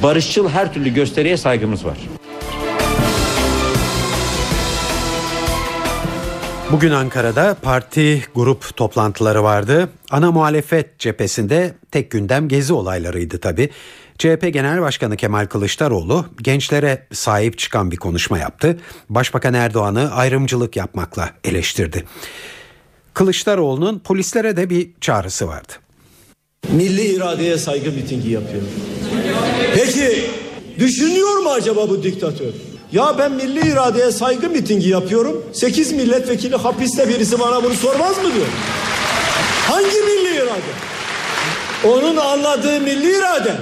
[0.04, 1.98] barışçıl her türlü gösteriye saygımız var.
[6.72, 9.90] Bugün Ankara'da parti grup toplantıları vardı.
[10.12, 13.70] Ana muhalefet cephesinde tek gündem gezi olaylarıydı tabi.
[14.18, 18.80] CHP Genel Başkanı Kemal Kılıçdaroğlu gençlere sahip çıkan bir konuşma yaptı.
[19.10, 22.04] Başbakan Erdoğan'ı ayrımcılık yapmakla eleştirdi.
[23.14, 25.74] Kılıçdaroğlu'nun polislere de bir çağrısı vardı.
[26.70, 28.64] Milli iradeye saygı mitingi yapıyor.
[29.76, 30.30] Peki
[30.80, 32.54] düşünüyor mu acaba bu diktatör?
[32.92, 35.44] Ya ben milli iradeye saygı mitingi yapıyorum.
[35.54, 38.46] 8 milletvekili hapiste birisi bana bunu sormaz mı diyor.
[39.68, 40.72] Hangi milli irade?
[41.84, 43.54] Onun anladığı milli irade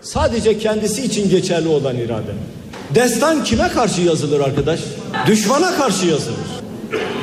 [0.00, 2.32] sadece kendisi için geçerli olan irade.
[2.94, 4.80] Destan kime karşı yazılır arkadaş?
[5.26, 6.36] Düşmana karşı yazılır.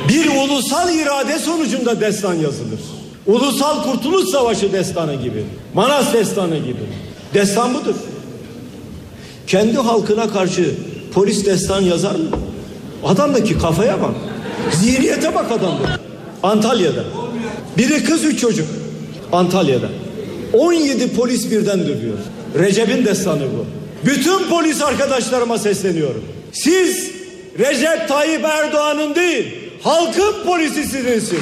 [0.08, 2.80] Bir ulusal irade sonucunda destan yazılır.
[3.26, 5.44] Ulusal Kurtuluş Savaşı destanı gibi.
[5.74, 6.80] Manas destanı gibi.
[7.34, 7.94] Destan budur.
[9.46, 10.74] Kendi halkına karşı
[11.14, 12.28] polis destan yazar mı?
[13.04, 14.14] Adamdaki kafaya bak.
[14.72, 16.00] Zihniyete bak adamda.
[16.42, 17.04] Antalya'da.
[17.78, 18.66] Biri kız üç çocuk.
[19.32, 19.88] Antalya'da.
[20.52, 22.18] 17 polis birden dövüyor.
[22.58, 23.66] Recep'in destanı bu.
[24.10, 26.24] Bütün polis arkadaşlarıma sesleniyorum.
[26.52, 27.10] Siz
[27.58, 29.46] Recep Tayyip Erdoğan'ın değil,
[29.82, 31.40] halkın polisisiniz siz.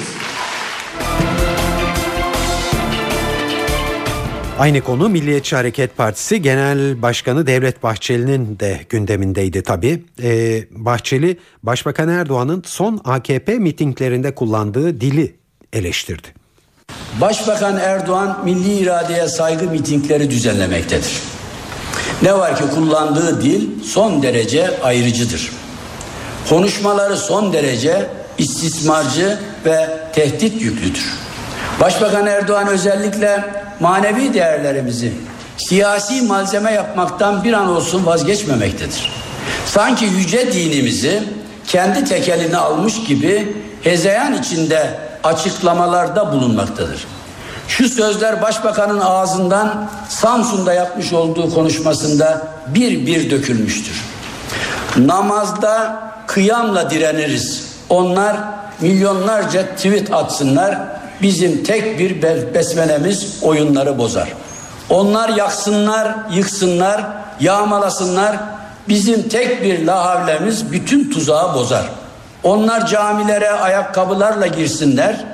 [4.59, 10.05] Aynı konu Milliyetçi Hareket Partisi Genel Başkanı Devlet Bahçeli'nin de gündemindeydi tabii.
[10.23, 15.37] Ee, Bahçeli, Başbakan Erdoğan'ın son AKP mitinglerinde kullandığı dili
[15.73, 16.29] eleştirdi.
[17.21, 21.19] Başbakan Erdoğan milli iradeye saygı mitingleri düzenlemektedir.
[22.23, 25.53] Ne var ki kullandığı dil son derece ayrıcıdır.
[26.49, 28.07] Konuşmaları son derece
[28.39, 31.28] istismarcı ve tehdit yüklüdür.
[31.81, 33.45] Başbakan Erdoğan özellikle
[33.81, 35.13] manevi değerlerimizi
[35.57, 39.13] siyasi malzeme yapmaktan bir an olsun vazgeçmemektedir.
[39.67, 41.23] Sanki yüce dinimizi
[41.67, 47.07] kendi tekeline almış gibi hezeyan içinde açıklamalarda bulunmaktadır.
[47.69, 54.05] Şu sözler başbakanın ağzından Samsun'da yapmış olduğu konuşmasında bir bir dökülmüştür.
[54.97, 57.65] Namazda kıyamla direniriz.
[57.89, 58.37] Onlar
[58.81, 60.98] milyonlarca tweet atsınlar.
[61.23, 62.23] Bizim tek bir
[62.55, 64.29] besmelemiz oyunları bozar.
[64.91, 67.05] Onlar yaksınlar, yıksınlar,
[67.41, 68.37] yağmalasınlar.
[68.89, 71.85] Bizim tek bir lahavlemiz bütün tuzağı bozar.
[72.43, 75.25] Onlar camilere ayakkabılarla girsinler.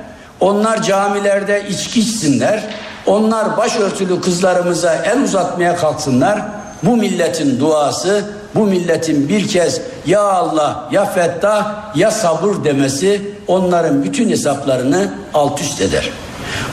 [0.40, 2.62] Onlar camilerde içki içsinler.
[3.06, 6.42] Onlar başörtülü kızlarımıza el uzatmaya kalksınlar.
[6.82, 14.04] Bu milletin duası, bu milletin bir kez ya Allah, ya Fettah, ya sabır demesi onların
[14.04, 16.10] bütün hesaplarını alt üst eder.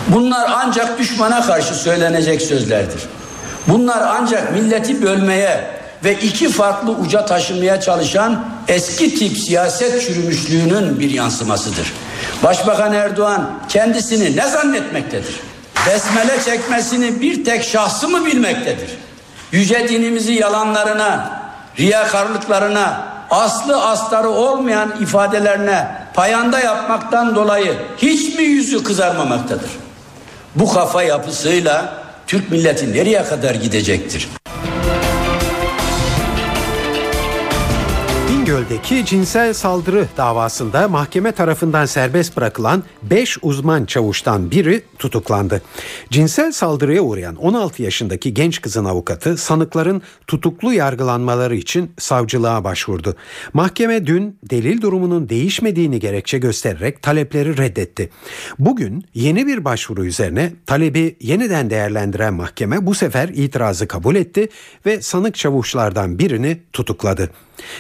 [0.08, 3.02] Bunlar ancak düşmana karşı söylenecek sözlerdir.
[3.68, 11.10] Bunlar ancak milleti bölmeye ve iki farklı uca taşımaya çalışan eski tip siyaset çürümüşlüğünün bir
[11.10, 11.94] yansımasıdır.
[12.44, 15.40] Başbakan Erdoğan kendisini ne zannetmektedir?
[15.88, 18.90] Besmele çekmesini bir tek şahsı mı bilmektedir?
[19.52, 21.41] Yüce dinimizi yalanlarına,
[21.80, 29.70] riyakarlıklarına, aslı astarı olmayan ifadelerine payanda yapmaktan dolayı hiç mi yüzü kızarmamaktadır?
[30.56, 31.94] Bu kafa yapısıyla
[32.28, 34.30] Türk milleti nereye kadar gidecektir?
[38.52, 45.62] Bingöl'deki cinsel saldırı davasında mahkeme tarafından serbest bırakılan 5 uzman çavuştan biri tutuklandı.
[46.10, 53.16] Cinsel saldırıya uğrayan 16 yaşındaki genç kızın avukatı sanıkların tutuklu yargılanmaları için savcılığa başvurdu.
[53.54, 58.10] Mahkeme dün delil durumunun değişmediğini gerekçe göstererek talepleri reddetti.
[58.60, 64.50] Bugün yeni bir başvuru üzerine talebi yeniden değerlendiren mahkeme bu sefer itirazı kabul etti
[64.86, 67.30] ve sanık çavuşlardan birini tutukladı.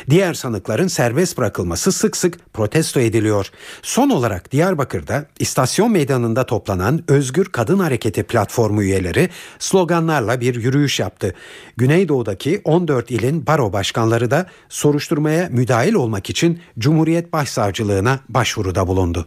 [0.09, 3.51] Diğer sanıkların serbest bırakılması sık sık protesto ediliyor.
[3.81, 11.35] Son olarak Diyarbakır'da istasyon meydanında toplanan Özgür Kadın Hareketi platformu üyeleri sloganlarla bir yürüyüş yaptı.
[11.77, 19.25] Güneydoğu'daki 14 ilin baro başkanları da soruşturmaya müdahil olmak için Cumhuriyet Başsavcılığına başvuruda bulundu.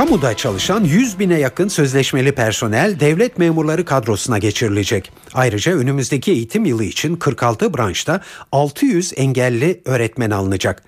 [0.00, 5.12] Kamuda çalışan 100 bine yakın sözleşmeli personel devlet memurları kadrosuna geçirilecek.
[5.34, 8.20] Ayrıca önümüzdeki eğitim yılı için 46 branşta
[8.52, 10.82] 600 engelli öğretmen alınacak.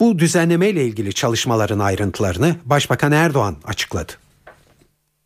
[0.00, 4.12] Bu düzenleme ile ilgili çalışmaların ayrıntılarını Başbakan Erdoğan açıkladı.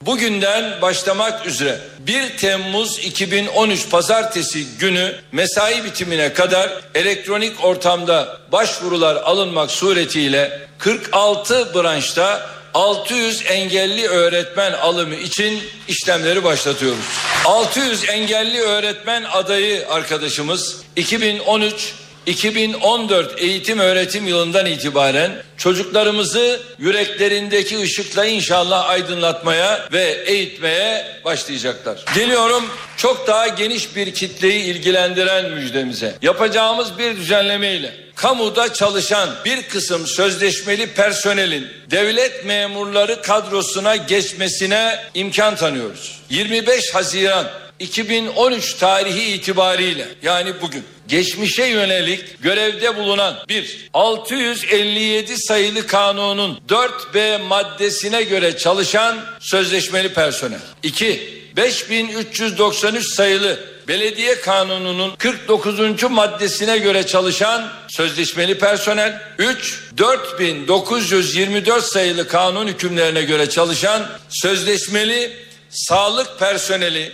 [0.07, 9.71] Bugünden başlamak üzere 1 Temmuz 2013 pazartesi günü mesai bitimine kadar elektronik ortamda başvurular alınmak
[9.71, 17.05] suretiyle 46 branşta 600 engelli öğretmen alımı için işlemleri başlatıyoruz.
[17.45, 21.95] 600 engelli öğretmen adayı arkadaşımız 2013
[22.29, 32.05] 2014 eğitim öğretim yılından itibaren çocuklarımızı yüreklerindeki ışıkla inşallah aydınlatmaya ve eğitmeye başlayacaklar.
[32.14, 32.64] Geliyorum
[32.97, 36.14] çok daha geniş bir kitleyi ilgilendiren müjdemize.
[36.23, 46.21] Yapacağımız bir düzenlemeyle kamuda çalışan bir kısım sözleşmeli personelin devlet memurları kadrosuna geçmesine imkan tanıyoruz.
[46.31, 47.47] 25 Haziran
[47.79, 58.23] 2013 tarihi itibariyle yani bugün geçmişe yönelik görevde bulunan bir 657 sayılı kanunun 4B maddesine
[58.23, 60.61] göre çalışan sözleşmeli personel.
[60.83, 61.38] 2.
[61.57, 66.03] 5393 sayılı Belediye Kanunu'nun 49.
[66.03, 75.33] maddesine göre çalışan sözleşmeli personel, 3 4924 sayılı kanun hükümlerine göre çalışan sözleşmeli
[75.71, 77.12] sağlık personeli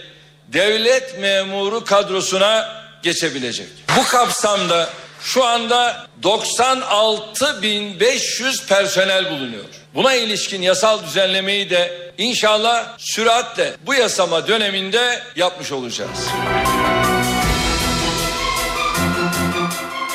[0.54, 3.68] devlet memuru kadrosuna geçebilecek.
[3.98, 4.88] Bu kapsamda
[5.22, 9.64] şu anda 96.500 personel bulunuyor.
[9.94, 16.28] Buna ilişkin yasal düzenlemeyi de inşallah süratle bu yasama döneminde yapmış olacağız.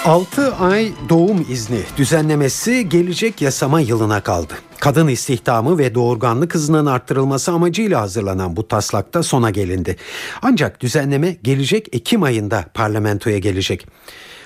[0.10, 4.54] 6 ay doğum izni düzenlemesi gelecek yasama yılına kaldı.
[4.80, 9.96] Kadın istihdamı ve doğurganlık hızının arttırılması amacıyla hazırlanan bu taslakta sona gelindi.
[10.42, 13.88] Ancak düzenleme gelecek Ekim ayında parlamentoya gelecek.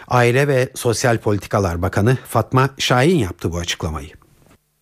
[0.08, 4.23] Aile ve Sosyal Politikalar Bakanı Fatma Şahin yaptı bu açıklamayı.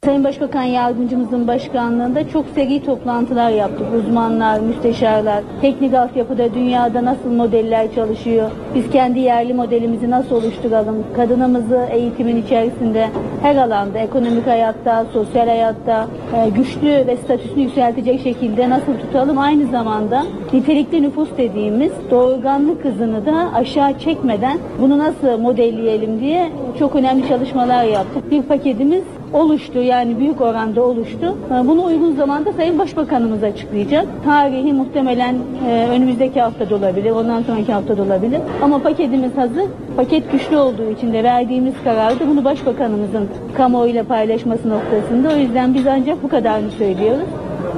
[0.06, 3.88] Sayın Başbakan Yardımcımızın başkanlığında çok seri toplantılar yaptık.
[4.00, 11.88] Uzmanlar, müsteşarlar, teknik altyapıda dünyada nasıl modeller çalışıyor, biz kendi yerli modelimizi nasıl oluşturalım, kadınımızı
[11.92, 13.10] eğitimin içerisinde
[13.42, 19.72] her alanda, ekonomik hayatta, sosyal hayatta e, güçlü ve statüsünü yükseltecek şekilde nasıl tutalım, aynı
[19.72, 27.28] zamanda nitelikli nüfus dediğimiz doğurganlık hızını da aşağı çekmeden bunu nasıl modelleyelim diye çok önemli
[27.28, 28.32] çalışmalar yaptık.
[28.32, 31.38] Bir paketimiz oluştu yani büyük oranda oluştu.
[31.66, 34.08] Bunu uygun zamanda Sayın Başbakanımız açıklayacak.
[34.26, 35.36] Tarihi muhtemelen
[35.70, 38.42] e, önümüzdeki hafta olabilir, ondan sonraki hafta olabilir.
[38.62, 39.66] Ama paketimiz hazır.
[39.98, 45.30] Paket güçlü olduğu için de verdiğimiz kararda bunu Başbakanımızın kamuoyuyla paylaşması noktasında.
[45.34, 47.28] O yüzden biz ancak bu kadarını söylüyoruz.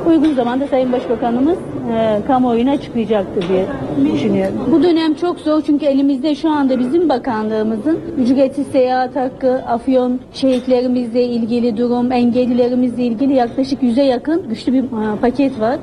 [0.08, 1.58] Uygun zamanda Sayın Başbakanımız
[1.94, 3.66] e, kamuoyuna açıklayacaktır diye
[4.14, 4.56] düşünüyorum.
[4.72, 11.24] Bu dönem çok zor çünkü elimizde şu anda bizim bakanlığımızın ücretsiz seyahat hakkı, afyon şehitlerimizle
[11.24, 15.78] ilgili durum, engellilerimizle ilgili yaklaşık yüze yakın güçlü bir e, paket var.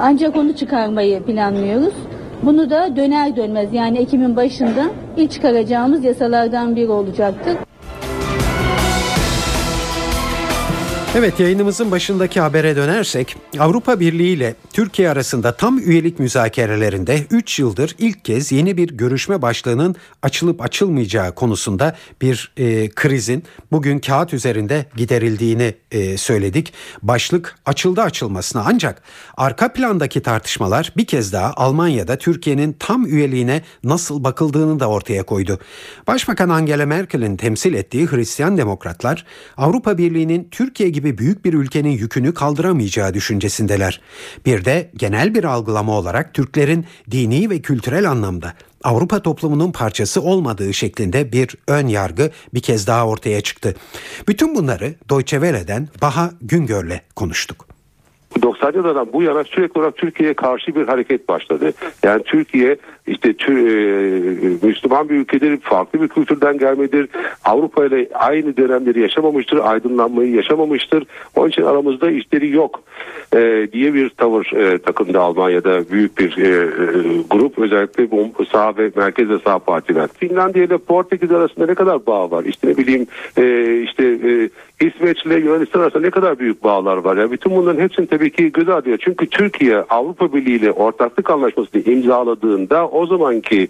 [0.00, 1.94] Ancak onu çıkarmayı planlıyoruz.
[2.42, 4.84] Bunu da döner dönmez yani Ekim'in başında
[5.16, 7.56] ilk çıkaracağımız yasalardan biri olacaktır.
[11.18, 17.94] Evet yayınımızın başındaki habere dönersek Avrupa Birliği ile Türkiye arasında tam üyelik müzakerelerinde 3 yıldır
[17.98, 24.86] ilk kez yeni bir görüşme başlığının açılıp açılmayacağı konusunda bir e, krizin bugün kağıt üzerinde
[24.96, 26.72] giderildiğini e, söyledik.
[27.02, 29.02] Başlık açıldı açılmasına ancak
[29.36, 35.58] arka plandaki tartışmalar bir kez daha Almanya'da Türkiye'nin tam üyeliğine nasıl bakıldığını da ortaya koydu.
[36.06, 39.24] Başbakan Angela Merkel'in temsil ettiği Hristiyan Demokratlar
[39.56, 44.00] Avrupa Birliği'nin Türkiye gibi büyük bir ülkenin yükünü kaldıramayacağı düşüncesindeler.
[44.46, 50.74] Bir de genel bir algılama olarak Türklerin dini ve kültürel anlamda Avrupa toplumunun parçası olmadığı
[50.74, 53.74] şeklinde bir ön yargı bir kez daha ortaya çıktı.
[54.28, 57.77] Bütün bunları Deutsche Welle'den Baha Güngör'le konuştuk.
[58.42, 61.72] 90 yıllardan bu yana sürekli olarak Türkiye'ye karşı bir hareket başladı.
[62.02, 67.08] Yani Türkiye işte tür, e, Müslüman bir ülkedir, farklı bir kültürden gelmedir.
[67.44, 71.04] Avrupa ile aynı dönemleri yaşamamıştır, aydınlanmayı yaşamamıştır.
[71.36, 72.82] Onun için aramızda işleri yok
[73.34, 76.68] e, diye bir tavır e, takındı Almanya'da büyük bir e, e,
[77.30, 77.58] grup.
[77.58, 80.08] Özellikle bu sağ ve merkez sağ partiler.
[80.18, 82.44] Finlandiya ile Portekiz arasında ne kadar bağ var?
[82.44, 87.16] İşte ne bileyim e, işte e, İsveç ile Yunanistan arasında ne kadar büyük bağlar var.
[87.16, 88.96] Yani bütün bunların hepsini tabii ki göz ardı.
[88.98, 93.68] Çünkü Türkiye Avrupa Birliği ile ortaklık anlaşmasını imzaladığında o zamanki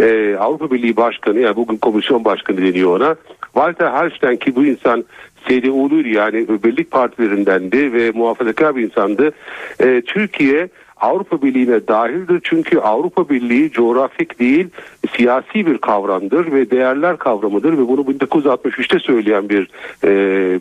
[0.00, 3.16] e, Avrupa Birliği Başkanı yani bugün komisyon başkanı deniyor ona.
[3.42, 5.04] Walter Hallstein ki bu insan
[5.48, 9.32] CDU'luydu yani birlik partilerindendi ve muhafazakar bir insandı.
[9.80, 10.68] E, Türkiye
[11.02, 14.68] Avrupa Birliği'ne dahildir çünkü Avrupa Birliği coğrafik değil
[15.16, 19.68] siyasi bir kavramdır ve değerler kavramıdır ve bunu 1963'te söyleyen bir
[20.04, 20.10] e,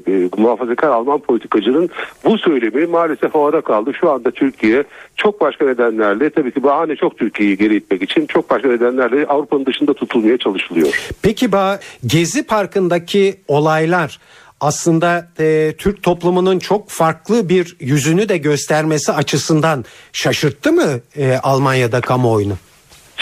[0.08, 1.90] e, muhafazakar Alman politikacının
[2.26, 3.92] bu söylemi maalesef havada kaldı.
[3.94, 4.84] Şu anda Türkiye
[5.16, 9.66] çok başka nedenlerle tabii ki bahane çok Türkiye'yi geri itmek için çok başka nedenlerle Avrupa'nın
[9.66, 11.12] dışında tutulmaya çalışılıyor.
[11.22, 14.20] Peki ba Gezi Parkı'ndaki olaylar
[14.62, 22.02] aslında e, Türk toplumunun çok farklı bir yüzünü de göstermesi açısından şaşırttı mı e, Almanya'da
[22.02, 22.58] kamuoyunu?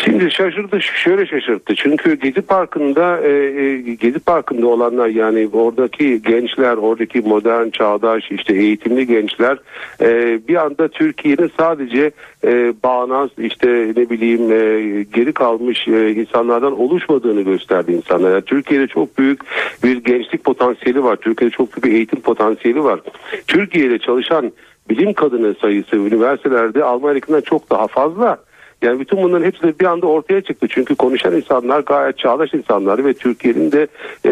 [0.06, 6.78] Şimdi şaşırdı şöyle şaşırttı çünkü Gezi Parkı'nda e, e, Gezi Parkı'nda olanlar yani oradaki gençler
[6.78, 9.58] oradaki modern çağdaş işte eğitimli gençler
[10.02, 12.12] e, bir anda Türkiye'nin sadece
[12.44, 18.32] e, bağnaz işte ne bileyim e, geri kalmış e, insanlardan oluşmadığını gösterdi insanlar.
[18.32, 19.42] Yani Türkiye'de çok büyük
[19.84, 21.16] bir gençlik potansiyeli var.
[21.16, 23.00] Türkiye'de çok büyük bir eğitim potansiyeli var.
[23.48, 24.52] Türkiye'de çalışan
[24.90, 28.38] bilim kadını sayısı üniversitelerde Almanya'dakinden çok daha fazla.
[28.82, 30.68] Yani bütün bunların hepsi de bir anda ortaya çıktı.
[30.70, 33.88] Çünkü konuşan insanlar gayet çağdaş insanlar ve Türkiye'nin de
[34.26, 34.32] e,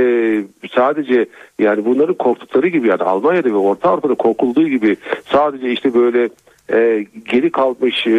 [0.75, 1.25] sadece
[1.59, 6.29] yani bunların korktukları gibi yani Almanya'da ve Orta Avrupa'da korkulduğu gibi sadece işte böyle
[6.73, 8.11] e, geri kalmış e,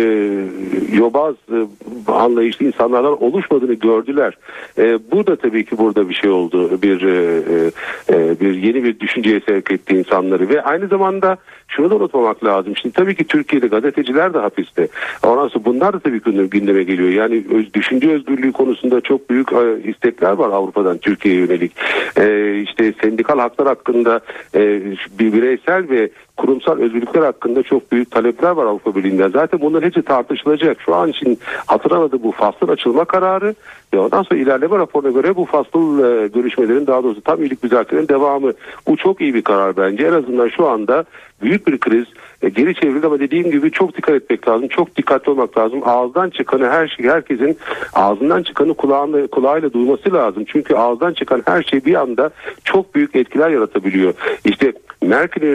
[0.92, 4.38] yobaz e, anlayışlı insanlardan oluşmadığını gördüler.
[4.78, 6.82] E, bu tabii ki burada bir şey oldu.
[6.82, 7.70] Bir e,
[8.10, 11.36] e, bir yeni bir düşünceye sevk etti insanları ve aynı zamanda
[11.68, 12.76] şunu da unutmamak lazım.
[12.76, 14.88] Şimdi tabii ki Türkiye'de gazeteciler de hapiste.
[15.22, 17.08] Ondan sonra bunlar da tabii gündeme geliyor.
[17.08, 21.72] Yani öz, düşünce özgürlüğü konusunda çok büyük e, istekler var Avrupa'dan Türkiye'ye yönelik.
[22.16, 24.20] E, işte sendikal haklar hakkında
[24.54, 24.82] e,
[25.18, 29.28] bir bireysel ve kurumsal özgürlükler hakkında çok büyük talepler var Avrupa Birliği'nden.
[29.28, 30.80] Zaten bunların hepsi tartışılacak.
[30.80, 33.54] Şu an için hatırlamadı bu faslın açılma kararı
[33.94, 38.08] ve ondan sonra ilerleme raporuna göre bu faslın e, görüşmelerin daha doğrusu tam iyilik müzakerelerin
[38.08, 38.52] devamı.
[38.88, 40.06] Bu çok iyi bir karar bence.
[40.06, 41.04] En azından şu anda
[41.42, 42.04] büyük bir kriz
[42.42, 44.68] e, geri çevrildi ama dediğim gibi çok dikkat etmek lazım.
[44.68, 45.80] Çok dikkatli olmak lazım.
[45.84, 47.58] Ağızdan çıkanı her şey herkesin
[47.94, 50.44] ağzından çıkanı kulağında, kulağıyla duyması lazım.
[50.46, 52.30] Çünkü ağızdan çıkan her şey bir anda
[52.64, 54.14] çok büyük etkiler yaratabiliyor.
[54.44, 54.72] İşte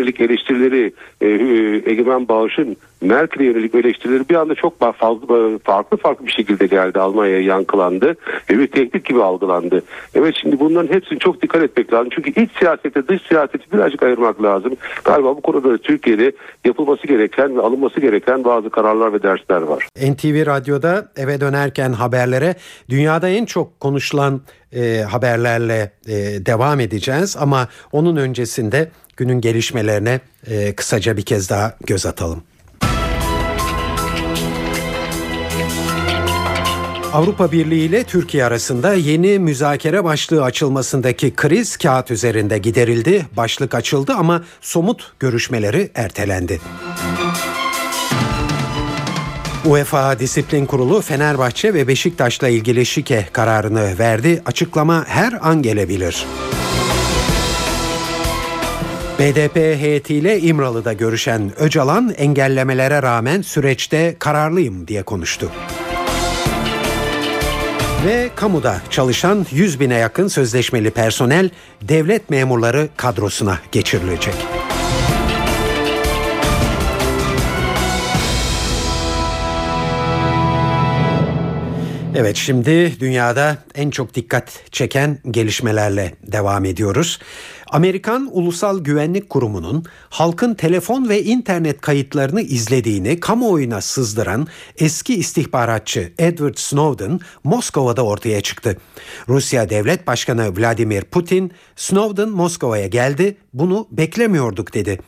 [0.03, 1.27] yönelik eleştirileri e,
[1.91, 7.41] Egemen Bağış'ın Merkel'e yönelik eleştirileri bir anda çok fazla farklı farklı bir şekilde geldi Almanya'ya
[7.41, 8.15] yankılandı
[8.49, 9.83] ve bir tehdit gibi algılandı.
[10.15, 12.09] Evet şimdi bunların hepsini çok dikkat etmek lazım.
[12.15, 14.73] Çünkü iç siyasete dış siyaseti birazcık ayırmak lazım.
[15.03, 16.31] Galiba bu konuda Türkiye'de
[16.65, 19.87] yapılması gereken ve alınması gereken bazı kararlar ve dersler var.
[19.97, 22.55] NTV Radyo'da eve dönerken haberlere
[22.89, 24.41] dünyada en çok konuşulan
[24.75, 31.73] e, haberlerle e, devam edeceğiz ama onun öncesinde günün gelişmelerine e, kısaca bir kez daha
[31.87, 32.43] göz atalım.
[37.13, 43.25] Avrupa Birliği ile Türkiye arasında yeni müzakere başlığı açılmasındaki kriz kağıt üzerinde giderildi.
[43.37, 46.61] Başlık açıldı ama somut görüşmeleri ertelendi.
[49.65, 54.41] UEFA Disiplin Kurulu Fenerbahçe ve Beşiktaş'la ilgili şike kararını verdi.
[54.45, 56.25] Açıklama her an gelebilir.
[59.19, 65.51] BDP heyetiyle İmralı'da görüşen Öcalan engellemelere rağmen süreçte kararlıyım diye konuştu.
[68.05, 71.49] Ve kamuda çalışan 100 bine yakın sözleşmeli personel
[71.81, 74.33] devlet memurları kadrosuna geçirilecek.
[82.15, 87.19] Evet şimdi dünyada en çok dikkat çeken gelişmelerle devam ediyoruz.
[87.73, 96.57] Amerikan Ulusal Güvenlik Kurumu'nun halkın telefon ve internet kayıtlarını izlediğini kamuoyuna sızdıran eski istihbaratçı Edward
[96.57, 98.77] Snowden Moskova'da ortaya çıktı.
[99.29, 104.99] Rusya Devlet Başkanı Vladimir Putin, Snowden Moskova'ya geldi, bunu beklemiyorduk dedi.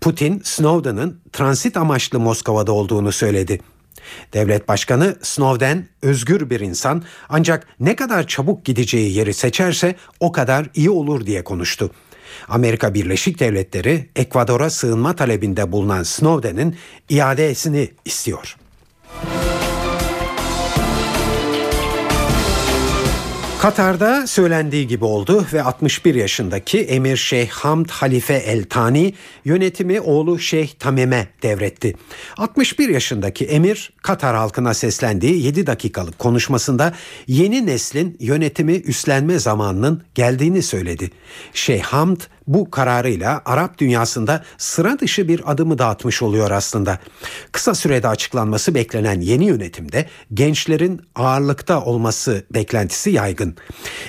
[0.00, 3.60] Putin, Snowden'ın transit amaçlı Moskova'da olduğunu söyledi.
[4.32, 10.66] Devlet Başkanı Snowden özgür bir insan ancak ne kadar çabuk gideceği yeri seçerse o kadar
[10.74, 11.90] iyi olur diye konuştu.
[12.48, 16.76] Amerika Birleşik Devletleri Ekvador'a sığınma talebinde bulunan Snowden'in
[17.08, 18.56] iadesini istiyor.
[23.60, 29.14] Katar'da söylendiği gibi oldu ve 61 yaşındaki Emir Şeyh Hamd Halife El Tani
[29.44, 31.94] yönetimi oğlu Şeyh Tamim'e devretti.
[32.36, 36.94] 61 yaşındaki Emir Katar halkına seslendiği 7 dakikalık konuşmasında
[37.26, 41.10] yeni neslin yönetimi üstlenme zamanının geldiğini söyledi.
[41.54, 46.98] Şeyh Hamd Bu kararıyla Arap dünyasında sıra dışı bir adımı dağıtmış oluyor aslında.
[47.52, 53.56] Kısa sürede açıklanması beklenen yeni yönetimde gençlerin ağırlıkta olması beklentisi yaygın.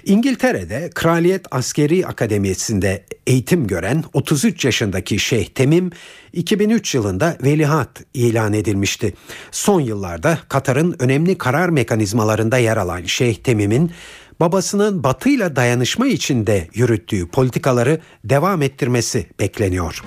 [0.06, 5.92] İngiltere'de Kraliyet Askeri Akademisi'nde eğitim gören 33 yaşındaki Şeyh Temim
[6.34, 9.14] 2003 yılında velihat ilan edilmişti.
[9.52, 13.92] Son yıllarda Katar'ın önemli karar mekanizmalarında yer alan Şeyh Temim'in
[14.40, 20.04] babasının batıyla dayanışma içinde yürüttüğü politikaları devam ettirmesi bekleniyor.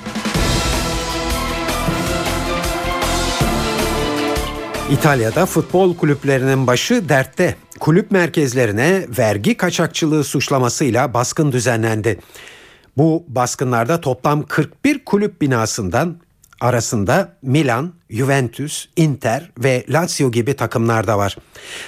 [4.91, 7.57] İtalya'da futbol kulüplerinin başı dertte.
[7.81, 12.21] Kulüp merkezlerine vergi kaçakçılığı suçlamasıyla baskın düzenlendi.
[12.97, 16.17] Bu baskınlarda toplam 41 kulüp binasından
[16.61, 21.37] arasında Milan, Juventus, Inter ve Lazio gibi takımlar da var.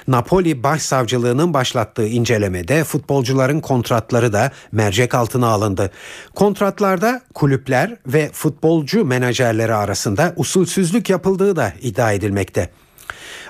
[0.08, 5.90] Napoli Başsavcılığının başlattığı incelemede futbolcuların kontratları da mercek altına alındı.
[6.34, 12.70] Kontratlarda kulüpler ve futbolcu menajerleri arasında usulsüzlük yapıldığı da iddia edilmekte.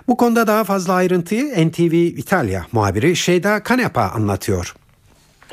[0.09, 4.75] Bu konuda daha fazla ayrıntıyı NTV İtalya muhabiri Şeyda Kanepa anlatıyor.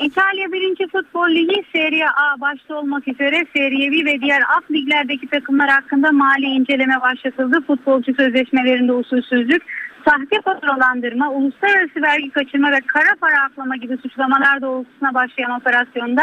[0.00, 0.88] İtalya 1.
[0.92, 6.12] Futbol Ligi Serie A başta olmak üzere Serie B ve diğer alt liglerdeki takımlar hakkında
[6.12, 7.60] mali inceleme başlatıldı.
[7.66, 9.62] Futbolcu sözleşmelerinde usulsüzlük,
[10.04, 16.22] sahte faturalandırma, uluslararası vergi kaçırma ve kara para aklama gibi suçlamalar doğrultusuna başlayan operasyonda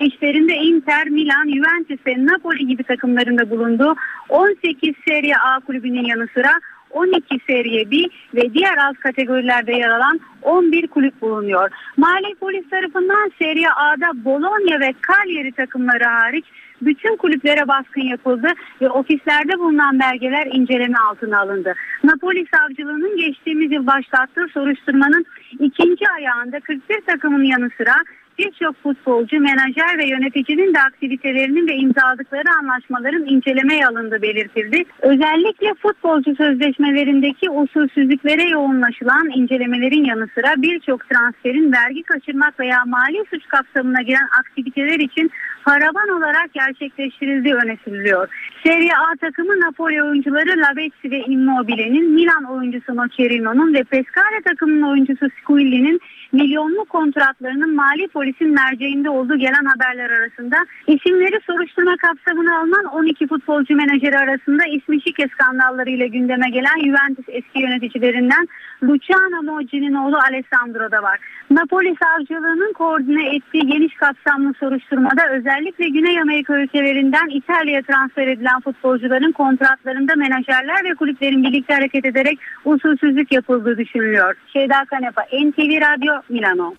[0.00, 3.94] İçlerinde Inter, Milan, Juventus ve Napoli gibi takımlarında bulunduğu
[4.28, 6.52] 18 Serie A kulübünün yanı sıra
[6.90, 7.96] 12 Serie B
[8.34, 11.70] ve diğer alt kategorilerde yer alan 11 kulüp bulunuyor.
[11.96, 16.44] Mali polis tarafından Serie A'da Bologna ve Cagliari takımları hariç
[16.82, 18.48] bütün kulüplere baskın yapıldı
[18.80, 21.74] ve ofislerde bulunan belgeler inceleme altına alındı.
[22.04, 25.24] Napoli savcılığının geçtiğimiz yıl başlattığı soruşturmanın
[25.58, 27.94] ikinci ayağında 41 takımın yanı sıra
[28.38, 34.84] birçok futbolcu, menajer ve yöneticinin de aktivitelerinin ve imzaladıkları anlaşmaların incelemeye alındığı belirtildi.
[35.02, 43.46] Özellikle futbolcu sözleşmelerindeki usulsüzlüklere yoğunlaşılan incelemelerin yanı sıra birçok transferin vergi kaçırmak veya mali suç
[43.48, 45.30] kapsamına giren aktiviteler için
[45.64, 48.28] paravan olarak gerçekleştirildiği öne sürülüyor.
[48.64, 55.26] Serie A takımı Napoli oyuncuları Lavezzi ve Immobile'nin, Milan oyuncusu Nocerino'nun ve Pescara takımının oyuncusu
[55.42, 56.00] Squilli'nin
[56.32, 60.56] milyonluk kontratlarının mali polisin merceğinde olduğu gelen haberler arasında
[60.86, 67.60] isimleri soruşturma kapsamına alınan 12 futbolcu menajeri arasında ismi şike skandallarıyla gündeme gelen Juventus eski
[67.60, 68.48] yöneticilerinden
[68.82, 71.18] Luciano Moggi'nin oğlu Alessandro da var.
[71.50, 79.32] Napoli savcılığının koordine ettiği geniş kapsamlı soruşturmada özellikle Güney Amerika ülkelerinden İtalya'ya transfer edilen futbolcuların
[79.32, 84.34] kontratlarında menajerler ve kulüplerin birlikte hareket ederek usulsüzlük yapıldığı düşünülüyor.
[84.52, 86.74] Şeyda Kanepa, NTV Radyo, Milano.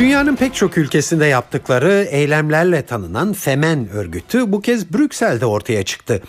[0.00, 6.22] Dünyanın pek çok ülkesinde yaptıkları eylemlerle tanınan Femen örgütü bu kez Brüksel'de ortaya çıktı.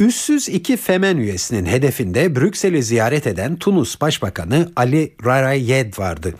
[0.00, 6.34] Üssüz iki Femen üyesinin hedefinde Brüksel'i ziyaret eden Tunus Başbakanı Ali Rarayed vardı.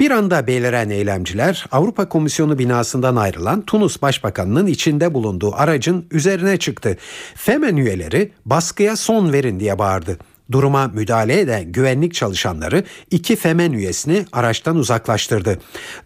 [0.00, 6.96] Bir anda beliren eylemciler Avrupa Komisyonu binasından ayrılan Tunus Başbakanı'nın içinde bulunduğu aracın üzerine çıktı.
[7.34, 10.18] Femen üyeleri baskıya son verin diye bağırdı.
[10.52, 15.58] Duruma müdahale eden güvenlik çalışanları iki Femen üyesini araçtan uzaklaştırdı.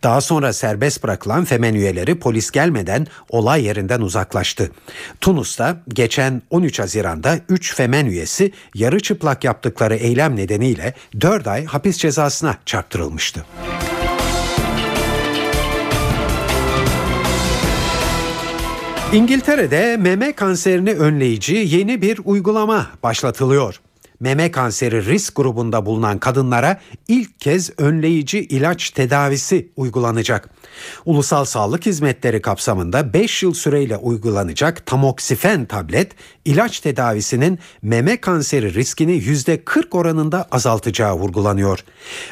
[0.02, 4.70] Daha sonra serbest bırakılan Femen üyeleri polis gelmeden olay yerinden uzaklaştı.
[5.20, 11.98] Tunus'ta geçen 13 Haziran'da 3 Femen üyesi yarı çıplak yaptıkları eylem nedeniyle 4 ay hapis
[11.98, 13.46] cezasına çarptırılmıştı.
[19.12, 23.80] İngiltere'de meme kanserini önleyici yeni bir uygulama başlatılıyor
[24.20, 30.50] meme kanseri risk grubunda bulunan kadınlara ilk kez önleyici ilaç tedavisi uygulanacak.
[31.04, 36.12] Ulusal Sağlık Hizmetleri kapsamında 5 yıl süreyle uygulanacak tamoksifen tablet
[36.44, 41.78] ilaç tedavisinin meme kanseri riskini %40 oranında azaltacağı vurgulanıyor.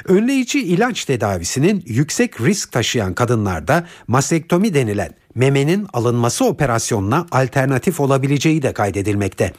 [0.05, 8.72] Önleyici ilaç tedavisinin yüksek risk taşıyan kadınlarda masektomi denilen memenin alınması operasyonuna alternatif olabileceği de
[8.72, 9.53] kaydedilmekte.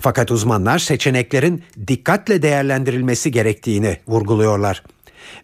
[0.00, 4.82] Fakat uzmanlar seçeneklerin dikkatle değerlendirilmesi gerektiğini vurguluyorlar.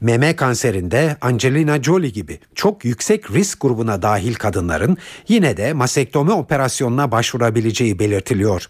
[0.03, 4.97] Meme kanserinde Angelina Jolie gibi çok yüksek risk grubuna dahil kadınların
[5.29, 8.69] yine de masektomi operasyonuna başvurabileceği belirtiliyor.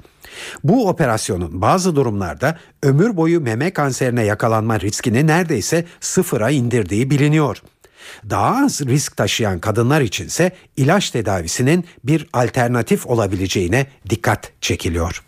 [0.64, 7.62] Bu operasyonun bazı durumlarda ömür boyu meme kanserine yakalanma riskini neredeyse sıfıra indirdiği biliniyor.
[8.30, 15.22] Daha az risk taşıyan kadınlar içinse ilaç tedavisinin bir alternatif olabileceğine dikkat çekiliyor.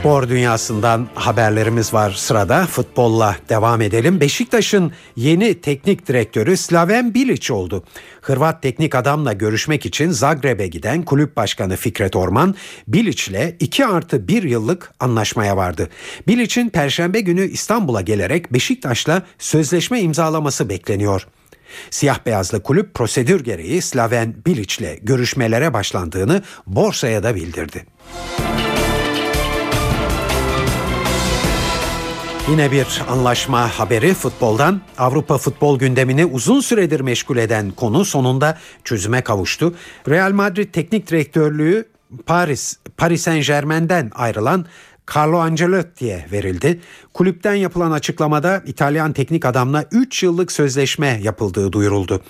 [0.00, 2.66] Spor dünyasından haberlerimiz var sırada.
[2.66, 4.20] Futbolla devam edelim.
[4.20, 7.84] Beşiktaş'ın yeni teknik direktörü Slaven Bilic oldu.
[8.20, 12.54] Hırvat teknik adamla görüşmek için Zagreb'e giden kulüp başkanı Fikret Orman,
[12.88, 15.88] Bilic ile 2 artı 1 yıllık anlaşmaya vardı.
[16.26, 21.26] Bilic'in perşembe günü İstanbul'a gelerek Beşiktaş'la sözleşme imzalaması bekleniyor.
[21.90, 27.86] Siyah beyazlı kulüp prosedür gereği Slaven Bilic ile görüşmelere başlandığını borsaya da bildirdi.
[32.50, 34.80] Yine bir anlaşma haberi futboldan.
[34.98, 39.74] Avrupa futbol gündemini uzun süredir meşgul eden konu sonunda çözüme kavuştu.
[40.08, 41.88] Real Madrid teknik direktörlüğü
[42.26, 44.66] Paris Paris Saint-Germain'den ayrılan
[45.16, 46.80] Carlo Ancelotti'ye verildi.
[47.14, 52.22] Kulüpten yapılan açıklamada İtalyan teknik adamla 3 yıllık sözleşme yapıldığı duyuruldu.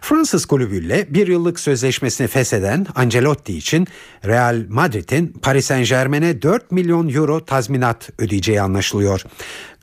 [0.00, 3.86] Fransız kulübüyle 1 yıllık sözleşmesini fesheden Ancelotti için
[4.24, 9.22] Real Madrid'in Paris Saint Germain'e 4 milyon euro tazminat ödeyeceği anlaşılıyor.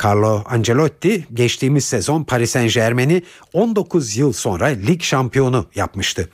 [0.03, 3.23] Carlo Ancelotti geçtiğimiz sezon Paris Saint Germain'i
[3.53, 6.29] 19 yıl sonra lig şampiyonu yapmıştı.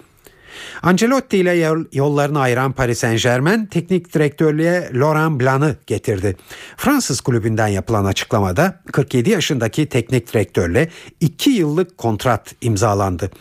[0.82, 6.38] Ancelotti ile yollarını ayıran Paris Saint Germain teknik direktörlüğe Laurent Blanc'ı getirdi.
[6.78, 10.89] Fransız kulübünden yapılan açıklamada 47 yaşındaki teknik direktörle
[11.20, 13.32] 2 yıllık kontrat imzalandı.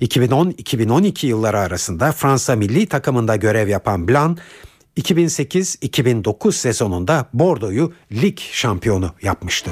[0.00, 4.38] 2010-2012 yılları arasında Fransa milli takımında görev yapan Blanc
[4.98, 9.70] 2008-2009 sezonunda Bordeaux'u lig şampiyonu yapmıştı.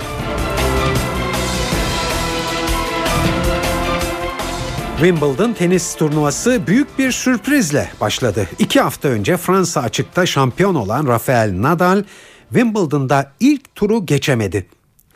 [4.97, 8.49] Wimbledon tenis turnuvası büyük bir sürprizle başladı.
[8.59, 12.05] İki hafta önce Fransa açıkta şampiyon olan Rafael Nadal
[12.49, 14.67] Wimbledon'da ilk turu geçemedi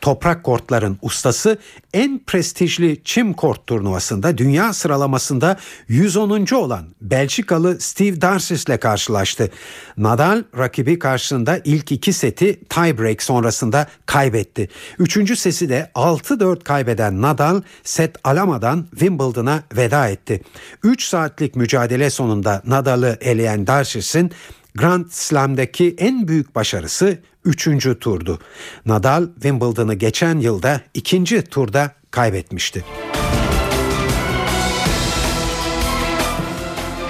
[0.01, 1.57] toprak kortların ustası
[1.93, 6.55] en prestijli çim kort turnuvasında dünya sıralamasında 110.
[6.55, 9.49] olan Belçikalı Steve Darcis ile karşılaştı.
[9.97, 14.69] Nadal rakibi karşısında ilk iki seti tiebreak sonrasında kaybetti.
[14.99, 20.41] Üçüncü sesi de 6-4 kaybeden Nadal set alamadan Wimbledon'a veda etti.
[20.83, 24.31] 3 saatlik mücadele sonunda Nadal'ı eleyen Darcis'in
[24.75, 27.99] Grand Slam'daki en büyük başarısı 3.
[27.99, 28.39] turdu.
[28.85, 32.85] Nadal Wimbledon'ı geçen yılda ikinci turda kaybetmişti.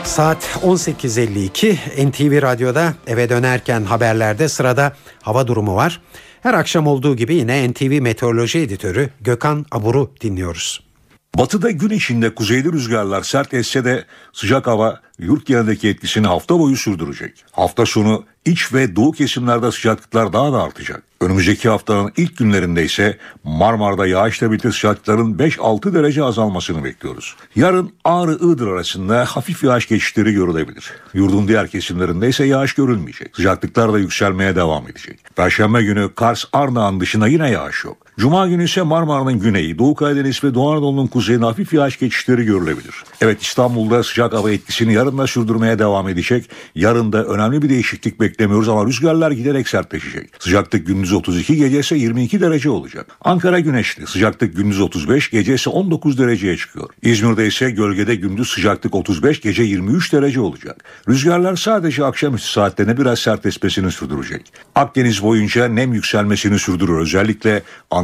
[0.04, 6.02] Saat 18.52 NTV Radyo'da eve dönerken haberlerde sırada hava durumu var.
[6.42, 10.91] Her akşam olduğu gibi yine NTV Meteoroloji Editörü Gökhan Abur'u dinliyoruz.
[11.38, 16.76] Batıda gün içinde kuzeyli rüzgarlar sert esse de sıcak hava yurt genelindeki etkisini hafta boyu
[16.76, 17.46] sürdürecek.
[17.52, 21.04] Hafta sonu iç ve doğu kesimlerde sıcaklıklar daha da artacak.
[21.22, 27.36] Önümüzdeki haftanın ilk günlerinde ise Marmara'da yağışla birlikte sıcaklıkların 5-6 derece azalmasını bekliyoruz.
[27.56, 30.94] Yarın Ağrı-Iğdır arasında hafif yağış geçişleri görülebilir.
[31.14, 33.36] Yurdun diğer kesimlerinde ise yağış görülmeyecek.
[33.36, 35.20] Sıcaklıklar da yükselmeye devam edecek.
[35.36, 37.98] Perşembe günü Kars Ardahan dışında yine yağış yok.
[38.22, 42.96] Cuma günü ise Marmara'nın güneyi, Doğu Karadeniz ve Doğu Anadolu'nun kuzeyine hafif yağış geçişleri görülebilir.
[43.22, 46.50] Evet İstanbul'da sıcak hava etkisini yarın da sürdürmeye devam edecek.
[46.76, 50.30] Yarın da önemli bir değişiklik beklemiyoruz ama rüzgarlar giderek sertleşecek.
[50.40, 53.06] Sıcaklık gündüz 32, gece ise 22 derece olacak.
[53.22, 56.90] Ankara güneşli, sıcaklık gündüz 35, gece ise 19 dereceye çıkıyor.
[57.02, 60.84] İzmir'de ise gölgede gündüz sıcaklık 35, gece 23 derece olacak.
[61.10, 64.54] Rüzgarlar sadece akşamüstü saatlerine biraz sert esmesini sürdürecek.
[64.76, 67.00] Akdeniz boyunca nem yükselmesini sürdürür.
[67.00, 67.62] Özellikle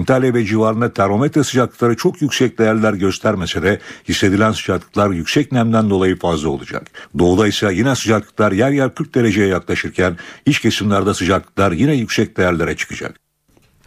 [0.07, 3.79] Antalya ve civarında termometre sıcaklıkları çok yüksek değerler göstermese de
[4.09, 6.83] hissedilen sıcaklıklar yüksek nemden dolayı fazla olacak.
[7.19, 12.75] Doğuda ise yine sıcaklıklar yer yer 40 dereceye yaklaşırken iç kesimlerde sıcaklıklar yine yüksek değerlere
[12.75, 13.19] çıkacak.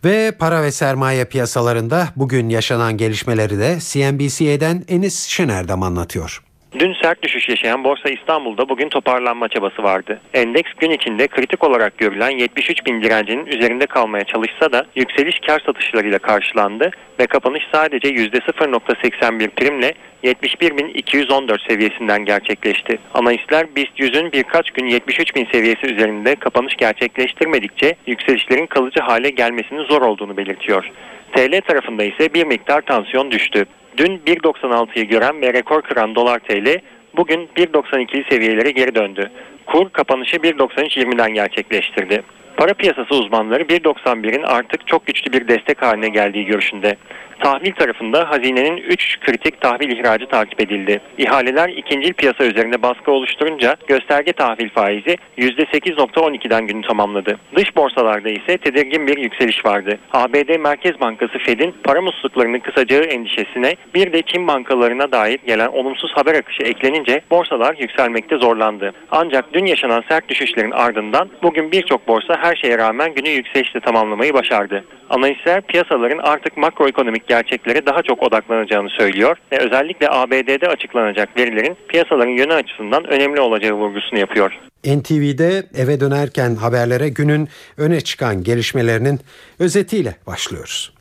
[0.05, 6.43] Ve para ve sermaye piyasalarında bugün yaşanan gelişmeleri de CNBC'den Enis Şener'dam anlatıyor.
[6.79, 10.21] Dün sert düşüş yaşayan Borsa İstanbul'da bugün toparlanma çabası vardı.
[10.35, 15.63] Endeks gün içinde kritik olarak görülen 73 bin direncinin üzerinde kalmaya çalışsa da yükseliş kar
[15.67, 16.91] satışlarıyla karşılandı
[17.21, 19.95] ve kapanış sadece %0.81 primle
[20.25, 22.99] 71.214 seviyesinden gerçekleşti.
[23.15, 29.85] Analistler BIST 100'ün birkaç gün 73 bin seviyesi üzerinde kapanış gerçekleştirmedikçe yükselişlerin kalıcı hale gelmesinin
[29.85, 30.91] zor olduğunu belirtiyor.
[31.35, 33.65] TL tarafında ise bir miktar tansiyon düştü.
[33.97, 36.81] Dün 1.96'yı gören ve rekor kıran dolar TL
[37.17, 39.31] bugün 1.92'li seviyelere geri döndü.
[39.67, 42.23] Kur kapanışı 1.93.20'den gerçekleştirdi.
[42.57, 46.97] Para piyasası uzmanları 1.91'in artık çok güçlü bir destek haline geldiği görüşünde.
[47.41, 51.01] Tahvil tarafında hazinenin 3 kritik tahvil ihracı takip edildi.
[51.19, 57.39] İhaleler ikinci piyasa üzerinde baskı oluşturunca gösterge tahvil faizi %8.12'den günü tamamladı.
[57.57, 59.99] Dış borsalarda ise tedirgin bir yükseliş vardı.
[60.13, 66.13] ABD Merkez Bankası Fed'in para musluklarını kısacağı endişesine bir de Çin bankalarına dair gelen olumsuz
[66.15, 68.93] haber akışı eklenince borsalar yükselmekte zorlandı.
[69.11, 74.35] Ancak dün yaşanan sert düşüşlerin ardından bugün birçok borsa her şeye rağmen günü yükselişle tamamlamayı
[74.35, 74.85] başardı.
[75.11, 82.37] Analistler piyasaların artık makroekonomik gerçeklere daha çok odaklanacağını söylüyor ve özellikle ABD'de açıklanacak verilerin piyasaların
[82.39, 84.53] yönü açısından önemli olacağı vurgusunu yapıyor.
[84.85, 89.21] NTV'de eve dönerken haberlere günün öne çıkan gelişmelerinin
[89.59, 90.93] özetiyle başlıyoruz.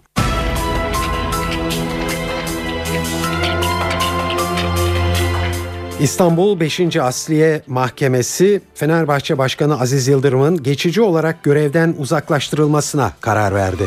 [6.00, 6.98] İstanbul 5.
[6.98, 13.84] Asliye Mahkemesi Fenerbahçe Başkanı Aziz Yıldırım'ın geçici olarak görevden uzaklaştırılmasına karar verdi.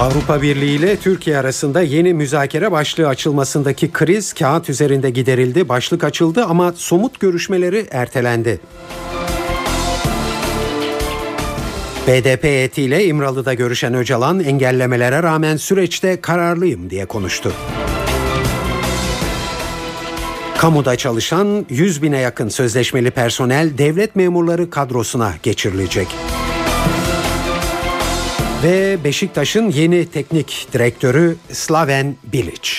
[0.00, 6.44] Avrupa Birliği ile Türkiye arasında yeni müzakere başlığı açılmasındaki kriz kağıt üzerinde giderildi, başlık açıldı
[6.44, 8.60] ama somut görüşmeleri ertelendi.
[12.06, 17.52] BDP heyetiyle İmralı'da görüşen Öcalan engellemelere rağmen süreçte kararlıyım diye konuştu.
[20.58, 26.08] Kamuda çalışan 100 bine yakın sözleşmeli personel devlet memurları kadrosuna geçirilecek.
[28.64, 32.70] Ve Beşiktaş'ın yeni teknik direktörü Slaven Bilic.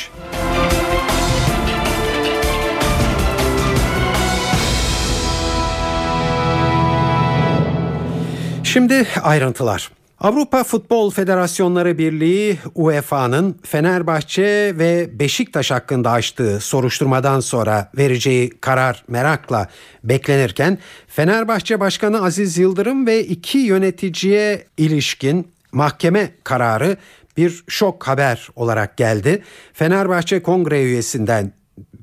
[8.64, 9.92] Şimdi ayrıntılar.
[10.20, 19.68] Avrupa Futbol Federasyonları Birliği UEFA'nın Fenerbahçe ve Beşiktaş hakkında açtığı soruşturmadan sonra vereceği karar merakla
[20.04, 20.78] beklenirken
[21.08, 26.98] Fenerbahçe Başkanı Aziz Yıldırım ve iki yöneticiye ilişkin mahkeme kararı
[27.38, 29.44] bir şok haber olarak geldi.
[29.74, 31.52] Fenerbahçe Kongre üyesinden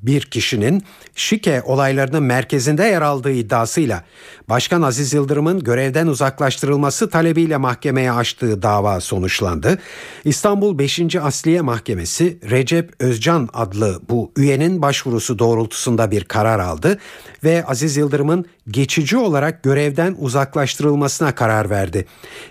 [0.03, 0.83] bir kişinin
[1.15, 4.05] şike olaylarının merkezinde yer aldığı iddiasıyla
[4.49, 9.79] Başkan Aziz Yıldırım'ın görevden uzaklaştırılması talebiyle mahkemeye açtığı dava sonuçlandı.
[10.25, 11.17] İstanbul 5.
[11.17, 16.99] Asliye Mahkemesi Recep Özcan adlı bu üyenin başvurusu doğrultusunda bir karar aldı
[17.45, 22.07] ve Aziz Yıldırım'ın geçici olarak görevden uzaklaştırılmasına karar verdi.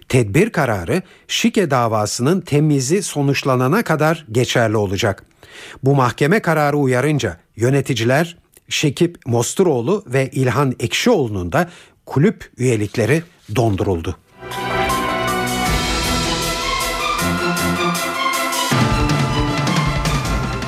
[0.09, 5.30] Tedbir kararı şike davasının temizi sonuçlanana kadar geçerli olacak.
[5.83, 8.37] Bu mahkeme kararı uyarınca yöneticiler
[8.69, 11.69] Şekip Mosturoğlu ve İlhan Ekşioğlu'nun da
[12.05, 13.23] kulüp üyelikleri
[13.55, 14.17] donduruldu.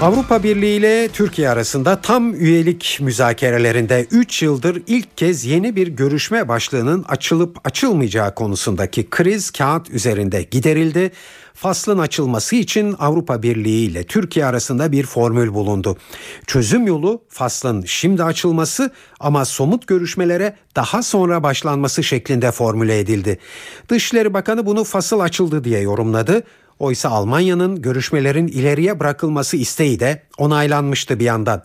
[0.04, 6.48] Avrupa Birliği ile Türkiye arasında tam üyelik müzakerelerinde 3 yıldır ilk kez yeni bir görüşme
[6.48, 11.12] başlığının açılıp açılmayacağı konusundaki kriz kağıt üzerinde giderildi.
[11.54, 15.98] Faslın açılması için Avrupa Birliği ile Türkiye arasında bir formül bulundu.
[16.48, 23.40] Çözüm yolu faslın şimdi açılması ama somut görüşmelere daha sonra başlanması şeklinde formüle edildi.
[23.90, 26.44] Dışişleri Bakanı bunu fasıl açıldı diye yorumladı.
[26.80, 31.64] Oysa Almanya'nın görüşmelerin ileriye bırakılması isteği de onaylanmıştı bir yandan.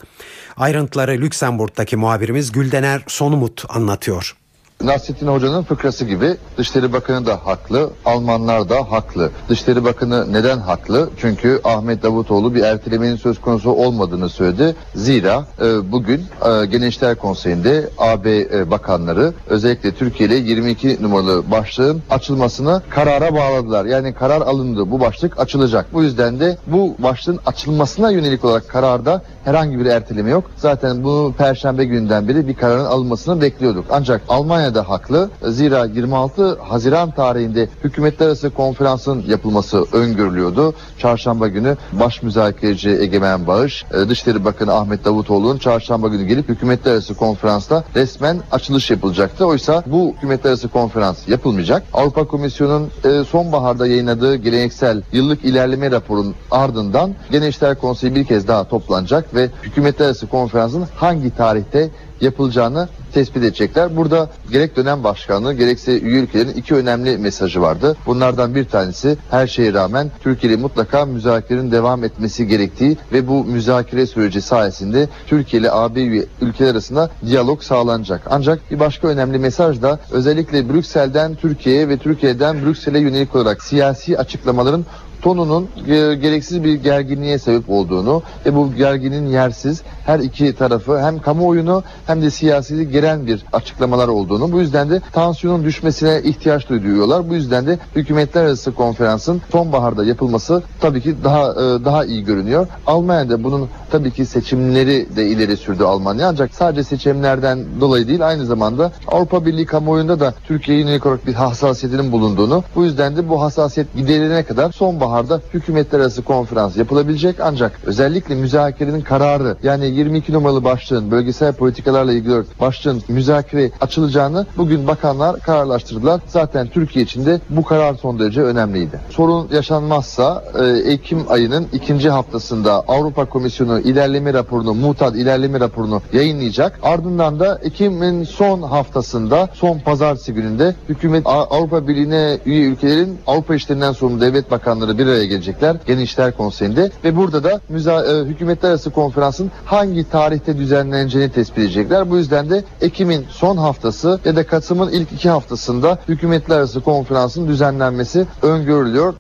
[0.57, 4.37] Ayrıntıları Lüksemburg'daki muhabirimiz Güldener Sonumut anlatıyor.
[4.85, 9.31] Nasrettin Hoca'nın fıkrası gibi Dışişleri Bakanı da haklı, Almanlar da haklı.
[9.49, 11.11] Dışişleri Bakanı neden haklı?
[11.21, 14.77] Çünkü Ahmet Davutoğlu bir ertelemenin söz konusu olmadığını söyledi.
[14.95, 22.03] Zira e, bugün e, Gençler Konseyi'nde AB e, bakanları özellikle Türkiye ile 22 numaralı başlığın
[22.11, 23.85] açılmasını karara bağladılar.
[23.85, 24.91] Yani karar alındı.
[24.91, 25.87] Bu başlık açılacak.
[25.93, 30.45] Bu yüzden de bu başlığın açılmasına yönelik olarak kararda herhangi bir erteleme yok.
[30.57, 33.85] Zaten bu perşembe günden beri bir kararın alınmasını bekliyorduk.
[33.91, 35.31] Ancak Almanya da haklı.
[35.43, 40.75] Zira 26 Haziran tarihinde hükümetler arası konferansın yapılması öngörülüyordu.
[40.99, 46.93] Çarşamba günü baş müzakereci Egemen Bağış, e, Dışişleri Bakanı Ahmet Davutoğlu'nun çarşamba günü gelip hükümetler
[46.93, 49.47] arası konferansta resmen açılış yapılacaktı.
[49.47, 51.83] Oysa bu hükümetler arası konferans yapılmayacak.
[51.93, 58.69] Avrupa Komisyonu'nun e, sonbaharda yayınladığı geleneksel yıllık ilerleme raporunun ardından Gençler Konseyi bir kez daha
[58.69, 61.91] toplanacak ve hükümetler arası konferansın hangi tarihte
[62.21, 62.89] yapılacağını
[63.19, 63.97] tespit edecekler.
[63.97, 67.97] Burada gerek dönem başkanlığı gerekse üye ülkelerin iki önemli mesajı vardı.
[68.07, 73.45] Bunlardan bir tanesi her şeye rağmen Türkiye ile mutlaka müzakerenin devam etmesi gerektiği ve bu
[73.45, 78.23] müzakere süreci sayesinde Türkiye ile AB ülkeler arasında diyalog sağlanacak.
[78.31, 84.19] Ancak bir başka önemli mesaj da özellikle Brüksel'den Türkiye'ye ve Türkiye'den Brüksel'e yönelik olarak siyasi
[84.19, 84.85] açıklamaların
[85.23, 91.19] tonunun e, gereksiz bir gerginliğe sebep olduğunu ve bu gerginin yersiz her iki tarafı hem
[91.19, 97.31] kamuoyunu hem de siyasi gelen bir açıklamalar olduğunu bu yüzden de tansiyonun düşmesine ihtiyaç duyuyorlar.
[97.31, 102.67] Bu yüzden de hükümetler arası konferansın sonbaharda yapılması tabii ki daha e, daha iyi görünüyor.
[102.87, 108.47] Almanya'da bunun tabii ki seçimleri de ileri sürdü Almanya ancak sadece seçimlerden dolayı değil aynı
[108.47, 113.43] zamanda Avrupa Birliği kamuoyunda da Türkiye'ye yönelik olarak bir hassasiyetinin bulunduğunu bu yüzden de bu
[113.43, 120.33] hassasiyet giderilene kadar sonbahar sonbaharda hükümetler arası konferans yapılabilecek ancak özellikle müzakerenin kararı yani 22
[120.33, 126.21] numaralı başlığın bölgesel politikalarla ilgili başlığın müzakere açılacağını bugün bakanlar kararlaştırdılar.
[126.27, 129.01] Zaten Türkiye için de bu karar son derece önemliydi.
[129.11, 136.79] Sorun yaşanmazsa e, Ekim ayının ikinci haftasında Avrupa Komisyonu ilerleme raporunu, mutat ilerleme raporunu yayınlayacak.
[136.83, 143.93] Ardından da Ekim'in son haftasında son pazartesi gününde hükümet Avrupa Birliği'ne üye ülkelerin Avrupa işlerinden
[143.93, 148.91] sorumlu devlet bakanları bir araya gelecekler Genişler Konseyi'nde ve burada da müza e, hükümetler arası
[148.91, 152.11] konferansın hangi tarihte düzenleneceğini tespit edecekler.
[152.11, 157.49] Bu yüzden de Ekim'in son haftası ya da Kasım'ın ilk iki haftasında hükümetler arası konferansın
[157.49, 159.15] düzenlenmesi öngörülüyor.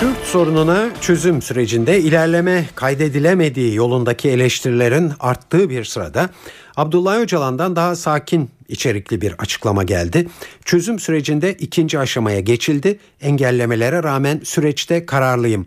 [0.00, 6.30] Kürt sorununa çözüm sürecinde ilerleme kaydedilemediği yolundaki eleştirilerin arttığı bir sırada
[6.76, 10.28] Abdullah Öcalan'dan daha sakin içerikli bir açıklama geldi.
[10.64, 12.98] Çözüm sürecinde ikinci aşamaya geçildi.
[13.20, 15.66] Engellemelere rağmen süreçte kararlıyım.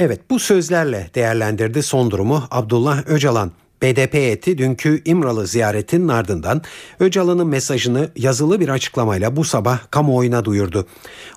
[0.00, 3.52] Evet bu sözlerle değerlendirdi son durumu Abdullah Öcalan.
[3.82, 6.62] BDP heyeti dünkü İmralı ziyaretinin ardından
[7.00, 10.86] Öcalan'ın mesajını yazılı bir açıklamayla bu sabah kamuoyuna duyurdu.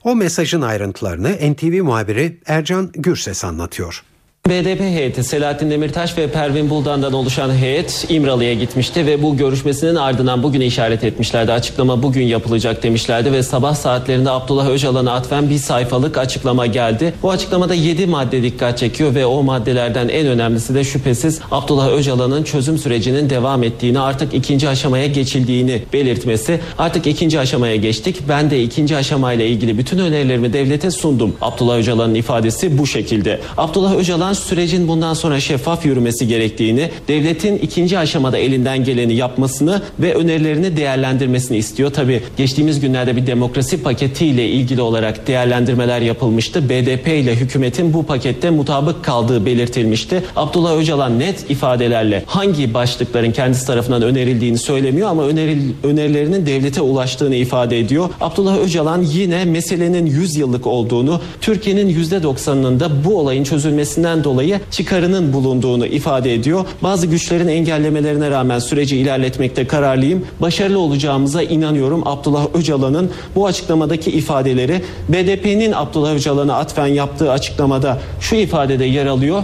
[0.04, 4.04] O mesajın ayrıntılarını NTV muhabiri Ercan Gürses anlatıyor.
[4.50, 10.44] BDP heyeti Selahattin Demirtaş ve Pervin Buldan'dan oluşan heyet İmralı'ya gitmişti ve bu görüşmesinin ardından
[10.44, 11.52] bugüne işaret etmişlerdi.
[11.52, 17.14] Açıklama bugün yapılacak demişlerdi ve sabah saatlerinde Abdullah Öcalan'a atfen bir sayfalık açıklama geldi.
[17.24, 22.44] Bu açıklamada 7 madde dikkat çekiyor ve o maddelerden en önemlisi de şüphesiz Abdullah Öcalan'ın
[22.44, 26.60] çözüm sürecinin devam ettiğini artık ikinci aşamaya geçildiğini belirtmesi.
[26.78, 28.18] Artık ikinci aşamaya geçtik.
[28.30, 31.36] Ben de ikinci aşamayla ilgili bütün önerilerimi devlete sundum.
[31.42, 33.40] Abdullah Öcalan'ın ifadesi bu şekilde.
[33.58, 40.14] Abdullah Öcalan sürecin bundan sonra şeffaf yürümesi gerektiğini, devletin ikinci aşamada elinden geleni yapmasını ve
[40.14, 41.94] önerilerini değerlendirmesini istiyor.
[41.94, 46.70] Tabi geçtiğimiz günlerde bir demokrasi paketiyle ilgili olarak değerlendirmeler yapılmıştı.
[46.70, 50.24] BDP ile hükümetin bu pakette mutabık kaldığı belirtilmişti.
[50.36, 57.36] Abdullah Öcalan net ifadelerle hangi başlıkların kendisi tarafından önerildiğini söylemiyor ama öneril, önerilerinin devlete ulaştığını
[57.36, 58.10] ifade ediyor.
[58.22, 65.34] Abdullah Öcalan yine meselenin 100 yıllık olduğunu, Türkiye'nin %90'ının da bu olayın çözülmesinden dolayı çıkarının
[65.34, 66.66] bulunduğunu ifade ediyor.
[66.84, 70.26] Bazı güçlerin engellemelerine rağmen süreci ilerletmekte kararlıyım.
[70.40, 72.08] Başarılı olacağımıza inanıyorum.
[72.08, 79.44] Abdullah Öcalan'ın bu açıklamadaki ifadeleri BDP'nin Abdullah Öcalan'a atfen yaptığı açıklamada şu ifadede yer alıyor.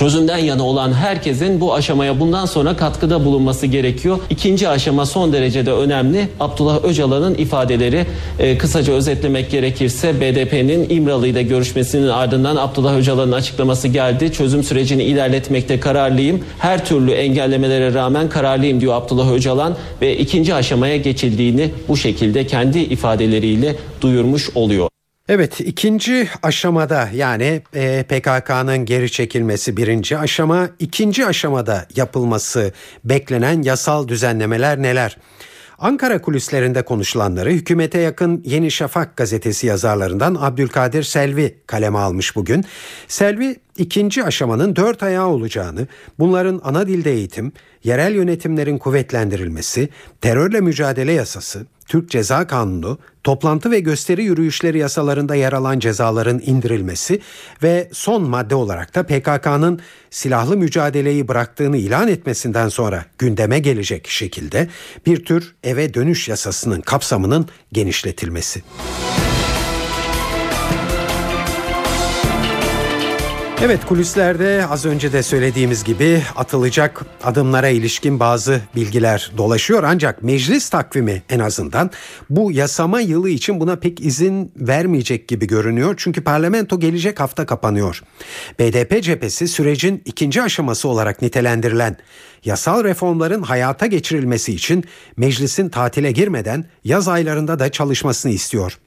[0.00, 4.18] Çözümden yana olan herkesin bu aşamaya bundan sonra katkıda bulunması gerekiyor.
[4.30, 6.28] İkinci aşama son derecede önemli.
[6.40, 8.06] Abdullah Öcalan'ın ifadeleri
[8.38, 14.32] e, kısaca özetlemek gerekirse BDP'nin İmralı ile görüşmesinin ardından Abdullah Öcalan'ın açıklaması geldi.
[14.32, 16.44] Çözüm sürecini ilerletmekte kararlıyım.
[16.58, 22.78] Her türlü engellemelere rağmen kararlıyım diyor Abdullah Öcalan ve ikinci aşamaya geçildiğini bu şekilde kendi
[22.78, 24.90] ifadeleriyle duyurmuş oluyor.
[25.32, 32.72] Evet ikinci aşamada yani e, PKK'nın geri çekilmesi birinci aşama ikinci aşamada yapılması
[33.04, 35.16] beklenen yasal düzenlemeler neler?
[35.78, 42.64] Ankara kulislerinde konuşulanları hükümete yakın Yeni Şafak gazetesi yazarlarından Abdülkadir Selvi kaleme almış bugün.
[43.08, 45.86] Selvi ikinci aşamanın dört ayağı olacağını,
[46.18, 47.52] bunların ana dilde eğitim,
[47.84, 49.88] yerel yönetimlerin kuvvetlendirilmesi,
[50.20, 57.20] terörle mücadele yasası, Türk Ceza Kanunu, toplantı ve gösteri yürüyüşleri yasalarında yer alan cezaların indirilmesi
[57.62, 64.68] ve son madde olarak da PKK'nın silahlı mücadeleyi bıraktığını ilan etmesinden sonra gündeme gelecek şekilde
[65.06, 68.62] bir tür eve dönüş yasasının kapsamının genişletilmesi.
[73.62, 80.68] Evet kulislerde az önce de söylediğimiz gibi atılacak adımlara ilişkin bazı bilgiler dolaşıyor ancak meclis
[80.68, 81.90] takvimi en azından
[82.30, 85.94] bu yasama yılı için buna pek izin vermeyecek gibi görünüyor.
[85.98, 88.02] Çünkü parlamento gelecek hafta kapanıyor.
[88.58, 91.96] BDP cephesi sürecin ikinci aşaması olarak nitelendirilen
[92.44, 94.84] yasal reformların hayata geçirilmesi için
[95.16, 98.78] meclisin tatile girmeden yaz aylarında da çalışmasını istiyor.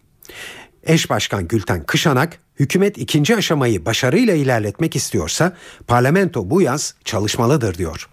[0.84, 5.54] Eş Başkan Gülten Kışanak, hükümet ikinci aşamayı başarıyla ilerletmek istiyorsa
[5.88, 8.10] parlamento bu yaz çalışmalıdır diyor.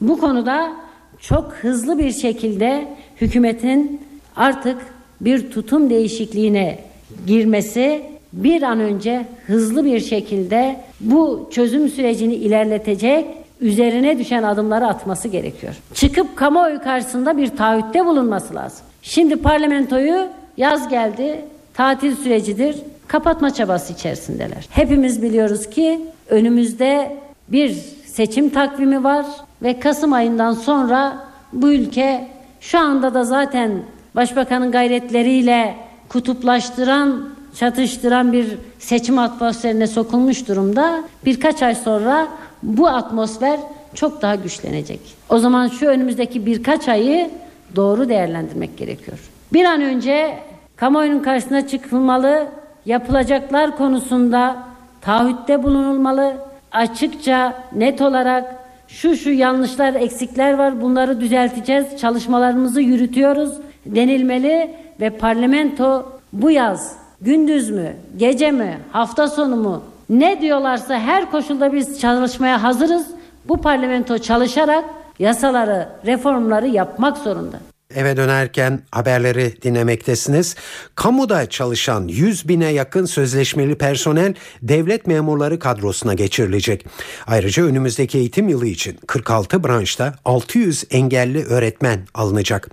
[0.00, 0.72] Bu konuda
[1.20, 2.88] çok hızlı bir şekilde
[3.20, 4.00] hükümetin
[4.36, 4.78] artık
[5.20, 6.84] bir tutum değişikliğine
[7.26, 8.02] girmesi
[8.32, 13.26] bir an önce hızlı bir şekilde bu çözüm sürecini ilerletecek
[13.60, 15.74] üzerine düşen adımları atması gerekiyor.
[15.94, 18.86] Çıkıp kamuoyu karşısında bir taahhütte bulunması lazım.
[19.02, 21.44] Şimdi parlamentoyu yaz geldi,
[21.74, 22.76] tatil sürecidir.
[23.08, 24.66] Kapatma çabası içerisindeler.
[24.70, 27.16] Hepimiz biliyoruz ki önümüzde
[27.48, 27.70] bir
[28.06, 29.26] seçim takvimi var
[29.62, 31.16] ve Kasım ayından sonra
[31.52, 32.28] bu ülke
[32.60, 33.82] şu anda da zaten
[34.16, 35.74] başbakanın gayretleriyle
[36.08, 38.46] kutuplaştıran, çatıştıran bir
[38.78, 41.04] seçim atmosferine sokulmuş durumda.
[41.24, 42.28] Birkaç ay sonra
[42.62, 43.60] bu atmosfer
[43.94, 45.00] çok daha güçlenecek.
[45.28, 47.30] O zaman şu önümüzdeki birkaç ayı
[47.76, 49.18] doğru değerlendirmek gerekiyor.
[49.52, 50.38] Bir an önce
[50.76, 52.46] kamuoyunun karşısına çıkılmalı,
[52.86, 54.56] yapılacaklar konusunda
[55.00, 56.36] taahhütte bulunulmalı,
[56.72, 58.56] açıkça, net olarak
[58.88, 63.52] şu şu yanlışlar, eksikler var bunları düzelteceğiz, çalışmalarımızı yürütüyoruz
[63.86, 71.30] denilmeli ve parlamento bu yaz gündüz mü, gece mi, hafta sonu mu ne diyorlarsa her
[71.30, 73.06] koşulda biz çalışmaya hazırız.
[73.48, 74.84] Bu parlamento çalışarak
[75.18, 77.56] yasaları, reformları yapmak zorunda.
[77.94, 80.56] Eve dönerken haberleri dinlemektesiniz.
[80.94, 86.86] Kamuda çalışan 100 bine yakın sözleşmeli personel devlet memurları kadrosuna geçirilecek.
[87.26, 92.70] Ayrıca önümüzdeki eğitim yılı için 46 branşta 600 engelli öğretmen alınacak.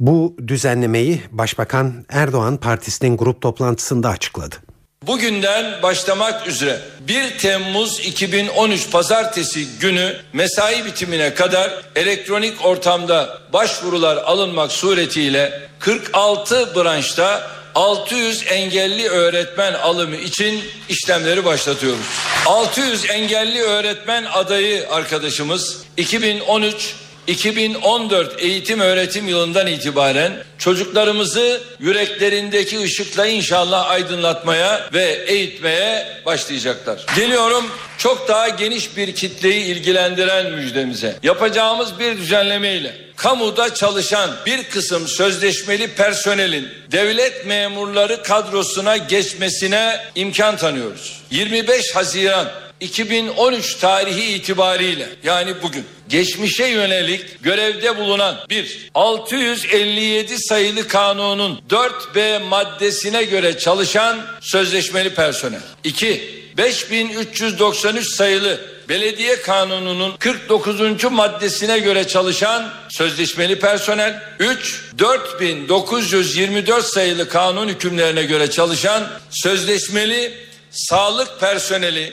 [0.00, 4.65] Bu düzenlemeyi Başbakan Erdoğan partisinin grup toplantısında açıkladı.
[5.02, 14.72] Bugünden başlamak üzere 1 Temmuz 2013 pazartesi günü mesai bitimine kadar elektronik ortamda başvurular alınmak
[14.72, 22.06] suretiyle 46 branşta 600 engelli öğretmen alımı için işlemleri başlatıyoruz.
[22.46, 26.94] 600 engelli öğretmen adayı arkadaşımız 2013
[27.26, 37.06] 2014 eğitim öğretim yılından itibaren çocuklarımızı yüreklerindeki ışıkla inşallah aydınlatmaya ve eğitmeye başlayacaklar.
[37.16, 37.64] Geliyorum
[37.98, 41.16] çok daha geniş bir kitleyi ilgilendiren müjdemize.
[41.22, 51.22] Yapacağımız bir düzenlemeyle kamuda çalışan bir kısım sözleşmeli personelin devlet memurları kadrosuna geçmesine imkan tanıyoruz.
[51.30, 52.48] 25 Haziran
[52.80, 63.24] 2013 tarihi itibariyle yani bugün geçmişe yönelik görevde bulunan bir 657 sayılı kanunun 4B maddesine
[63.24, 65.60] göre çalışan sözleşmeli personel.
[65.84, 66.36] 2.
[66.56, 71.04] 5393 sayılı Belediye Kanunu'nun 49.
[71.04, 80.34] maddesine göre çalışan sözleşmeli personel, 3 4924 sayılı kanun hükümlerine göre çalışan sözleşmeli
[80.70, 82.12] sağlık personeli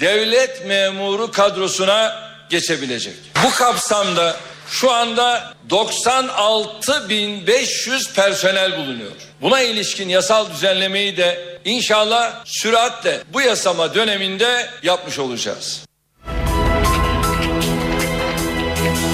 [0.00, 3.14] devlet memuru kadrosuna geçebilecek.
[3.44, 4.36] Bu kapsamda
[4.70, 9.12] şu anda 96.500 personel bulunuyor.
[9.40, 15.84] Buna ilişkin yasal düzenlemeyi de inşallah süratle bu yasama döneminde yapmış olacağız.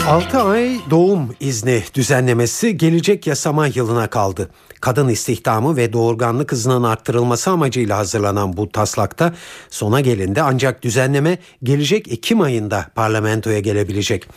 [0.09, 4.51] 6 ay doğum izni düzenlemesi gelecek yasama yılına kaldı.
[4.85, 9.35] Kadın istihdamı ve doğurganlık hızının arttırılması amacıyla hazırlanan bu taslakta
[9.71, 14.29] sona gelindi ancak düzenleme gelecek Ekim ayında parlamentoya gelebilecek.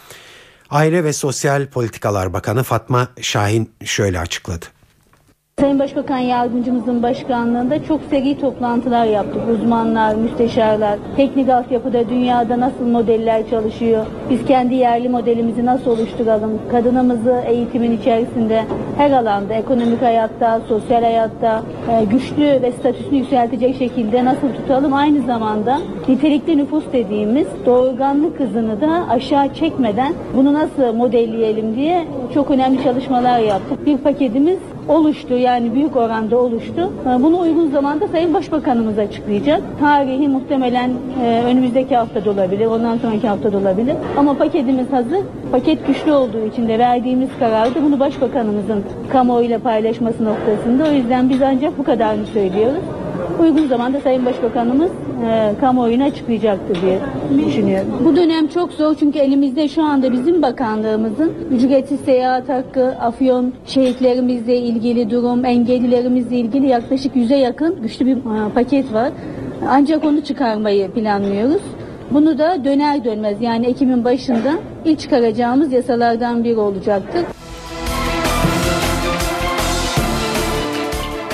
[0.70, 4.66] Aile ve Sosyal Politikalar Bakanı Fatma Şahin şöyle açıkladı.
[5.62, 9.42] Sayın Başbakan Yardımcımızın başkanlığında çok seri toplantılar yaptık.
[9.54, 17.44] Uzmanlar, müsteşarlar, teknik altyapıda dünyada nasıl modeller çalışıyor, biz kendi yerli modelimizi nasıl oluşturalım, kadınımızı
[17.48, 18.64] eğitimin içerisinde
[18.98, 25.22] her alanda, ekonomik hayatta, sosyal hayatta e, güçlü ve statüsünü yükseltecek şekilde nasıl tutalım, aynı
[25.22, 32.84] zamanda nitelikli nüfus dediğimiz doğurganlık hızını da aşağı çekmeden bunu nasıl modelleyelim diye çok önemli
[32.84, 33.86] çalışmalar yaptık.
[33.86, 34.60] Bir paketimiz
[34.90, 36.92] oluştu yani büyük oranda oluştu.
[37.20, 39.62] Bunu uygun zamanda Sayın Başbakanımız açıklayacak.
[39.80, 40.92] Tarihi muhtemelen
[41.24, 43.96] e, önümüzdeki hafta olabilir, ondan sonraki hafta olabilir.
[44.18, 45.20] Ama paketimiz hazır.
[45.52, 50.84] Paket güçlü olduğu için de verdiğimiz kararda bunu Başbakanımızın kamuoyuyla paylaşması noktasında.
[50.90, 52.84] O yüzden biz ancak bu kadarını söylüyoruz.
[53.40, 54.92] Uygun zamanda Sayın Başbakanımız
[55.26, 57.00] e, kamuoyuna açıklayacaktır diye
[57.48, 57.88] düşünüyorum.
[58.06, 64.58] Bu dönem çok zor çünkü elimizde şu anda bizim bakanlığımızın ücretsiz seyahat hakkı, afyon şehitlerimizle
[64.58, 69.12] ilgili durum, engellilerimizle ilgili yaklaşık yüze yakın güçlü bir e, paket var.
[69.70, 71.62] Ancak onu çıkarmayı planlıyoruz.
[72.12, 74.54] Bunu da döner dönmez yani Ekim'in başında
[74.86, 77.22] ilk çıkaracağımız yasalardan biri olacaktır.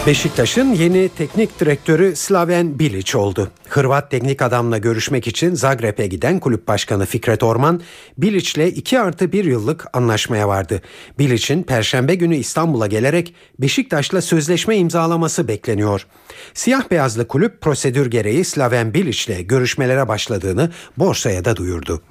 [0.08, 3.52] Beşiktaş'ın yeni teknik direktörü Slaven Bilic oldu.
[3.70, 7.82] Hırvat teknik adamla görüşmek için Zagreb'e giden kulüp başkanı Fikret Orman,
[8.18, 10.82] Bilic'le 2 artı 1 yıllık anlaşmaya vardı.
[11.20, 16.08] Bilic'in perşembe günü İstanbul'a gelerek Beşiktaş'la sözleşme imzalaması bekleniyor.
[16.54, 22.02] Siyah beyazlı kulüp prosedür gereği Slaven Bilic'le görüşmelere başladığını borsaya da duyurdu.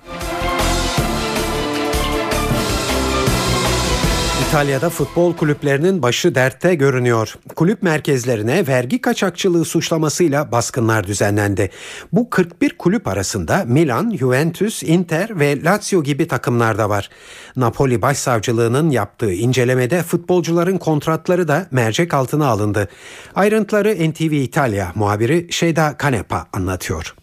[4.52, 7.34] İtalya'da futbol kulüplerinin başı dertte görünüyor.
[7.56, 11.70] Kulüp merkezlerine vergi kaçakçılığı suçlamasıyla baskınlar düzenlendi.
[12.12, 17.10] Bu 41 kulüp arasında Milan, Juventus, Inter ve Lazio gibi takımlar da var.
[17.56, 22.88] Napoli Başsavcılığının yaptığı incelemede futbolcuların kontratları da mercek altına alındı.
[23.34, 27.14] Ayrıntıları NTV İtalya muhabiri Şeyda Kanepa anlatıyor.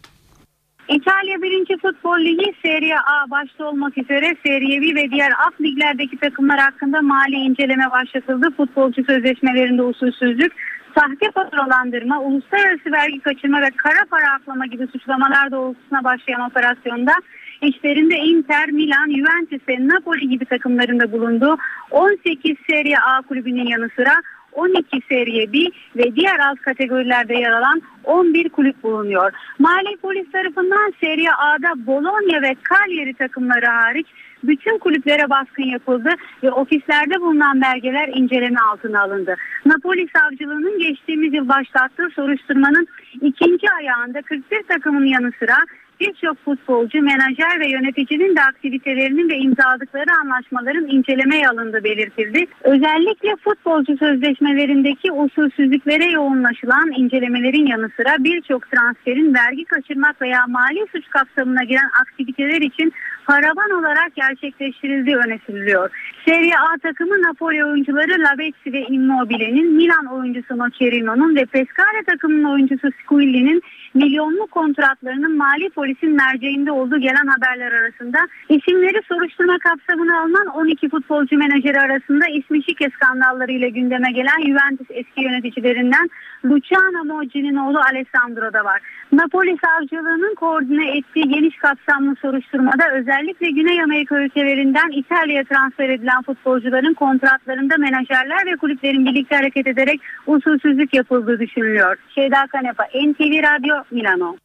[0.90, 1.78] İtalya 1.
[1.82, 7.02] Futbol Ligi Serie A başta olmak üzere Serie B ve diğer alt liglerdeki takımlar hakkında
[7.02, 8.52] mali inceleme başlatıldı.
[8.58, 10.54] Futbolcu sözleşmelerinde usulsüzlük,
[10.96, 17.14] sahte faturalandırma, uluslararası vergi kaçırma ve kara para aklama gibi suçlamalar doğrultusuna başlayan operasyonda
[17.62, 21.58] işlerinde Inter, Milan, Juventus ve Napoli gibi takımlarında bulunduğu
[21.92, 24.14] 18 Serie A kulübünün yanı sıra
[24.52, 25.58] 12 Serie B
[25.96, 29.32] ve diğer alt kategorilerde yer alan 11 kulüp bulunuyor.
[29.60, 34.08] Mali polis tarafından Serie A'da Bologna ve Cagliari takımları hariç
[34.44, 36.10] bütün kulüplere baskın yapıldı
[36.44, 39.36] ve ofislerde bulunan belgeler inceleme altına alındı.
[39.66, 42.88] Napoli savcılığının geçtiğimiz yıl başlattığı soruşturmanın
[43.22, 45.56] ikinci ayağında 41 takımın yanı sıra
[46.00, 52.46] birçok futbolcu, menajer ve yöneticinin de aktivitelerinin ve imzaladıkları anlaşmaların incelemeye alındığı belirtildi.
[52.64, 61.10] Özellikle futbolcu sözleşmelerindeki usulsüzlüklere yoğunlaşılan incelemelerin yanı sıra birçok transferin vergi kaçırmak veya mali suç
[61.10, 62.94] kapsamına giren aktiviteler için
[63.26, 65.90] paravan olarak gerçekleştirildiği öne sürülüyor.
[66.26, 72.88] Serie A takımı Napoli oyuncuları Lavezzi ve Immobile'nin, Milan oyuncusu Nocerino'nun ve Pescara takımının oyuncusu
[72.92, 73.62] Squilli'nin
[73.94, 78.18] milyonluk kontratlarının mali polisin merceğinde olduğu gelen haberler arasında
[78.50, 85.22] isimleri soruşturma kapsamına alınan 12 futbolcu menajeri arasında ismi şike skandallarıyla gündeme gelen Juventus eski
[85.22, 86.10] yöneticilerinden
[86.46, 88.82] Luciano Moggi'nin oğlu Alessandro da var.
[89.12, 96.94] Napoli savcılığının koordine ettiği geniş kapsamlı soruşturmada özellikle Güney Amerika ülkelerinden İtalya'ya transfer edilen futbolcuların
[96.94, 101.98] kontratlarında menajerler ve kulüplerin birlikte hareket ederek usulsüzlük yapıldığı düşünülüyor.
[102.16, 104.36] Şeyda Kanepa, NTV Radyo, Milano.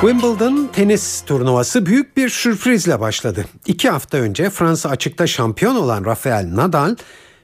[0.00, 3.44] Wimbledon tenis turnuvası büyük bir sürprizle başladı.
[3.66, 6.96] İki hafta önce Fransa açıkta şampiyon olan Rafael Nadal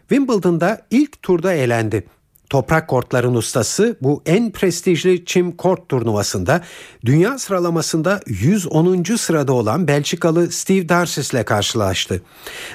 [0.09, 2.07] Wimbledon'da ilk turda elendi.
[2.51, 6.61] Toprak kortların ustası bu en prestijli çim kort turnuvasında
[7.05, 9.17] dünya sıralamasında 110.
[9.17, 12.23] sırada olan Belçikalı Steve Darcis ile karşılaştı.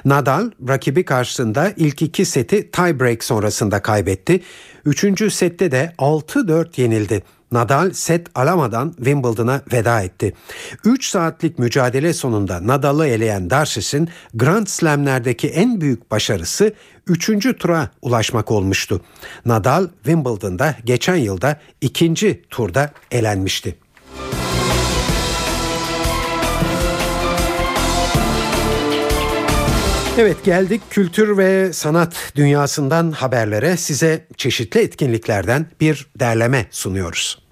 [0.06, 4.42] Nadal rakibi karşısında ilk iki seti tiebreak sonrasında kaybetti.
[4.86, 7.24] Üçüncü sette de 6-4 yenildi.
[7.52, 10.34] Nadal set alamadan Wimbledon'a veda etti.
[10.86, 16.74] 3 saatlik mücadele sonunda Nadal'ı eleyen Darcis'in Grand Slam'lerdeki en büyük başarısı
[17.08, 17.58] 3.
[17.60, 19.02] tura ulaşmak olmuştu.
[19.46, 23.76] Nadal Wimbledon'da geçen yılda ikinci turda elenmişti.
[30.20, 37.44] Evet geldik kültür ve sanat dünyasından haberlere size çeşitli etkinliklerden bir derleme sunuyoruz.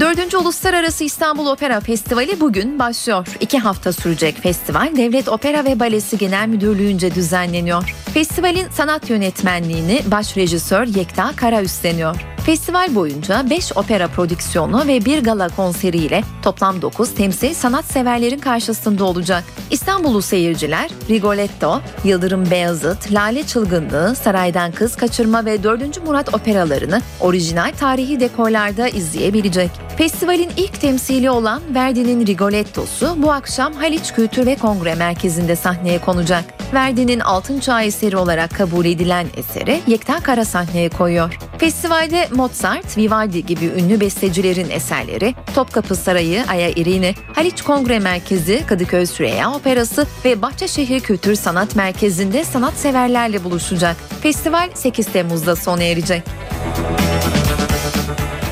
[0.00, 3.26] Dördüncü Uluslararası İstanbul Opera Festivali bugün başlıyor.
[3.40, 7.94] İki hafta sürecek festival Devlet Opera ve Balesi Genel Müdürlüğü'nce düzenleniyor.
[8.14, 12.33] Festivalin sanat yönetmenliğini baş rejisör Yekta Kara üstleniyor.
[12.46, 19.44] Festival boyunca 5 opera prodüksiyonu ve bir gala konseriyle toplam 9 temsil sanatseverlerin karşısında olacak.
[19.70, 26.06] İstanbullu seyirciler Rigoletto, Yıldırım Beyazıt, Lale Çılgınlığı, Saraydan Kız Kaçırma ve 4.
[26.06, 29.70] Murat operalarını orijinal tarihi dekorlarda izleyebilecek.
[29.96, 36.44] Festivalin ilk temsili olan Verdi'nin Rigoletto'su bu akşam Haliç Kültür ve Kongre Merkezi'nde sahneye konacak.
[36.74, 41.38] Verdi'nin altın çağ eseri olarak kabul edilen eseri Yekta Kara sahneye koyuyor.
[41.58, 49.06] Festivalde Mozart, Vivaldi gibi ünlü bestecilerin eserleri, Topkapı Sarayı, Aya İrini, Haliç Kongre Merkezi, Kadıköy
[49.06, 53.96] Süreyya Operası ve Bahçeşehir Kültür Sanat Merkezi'nde sanatseverlerle buluşacak.
[54.22, 56.22] Festival 8 Temmuz'da sona erecek.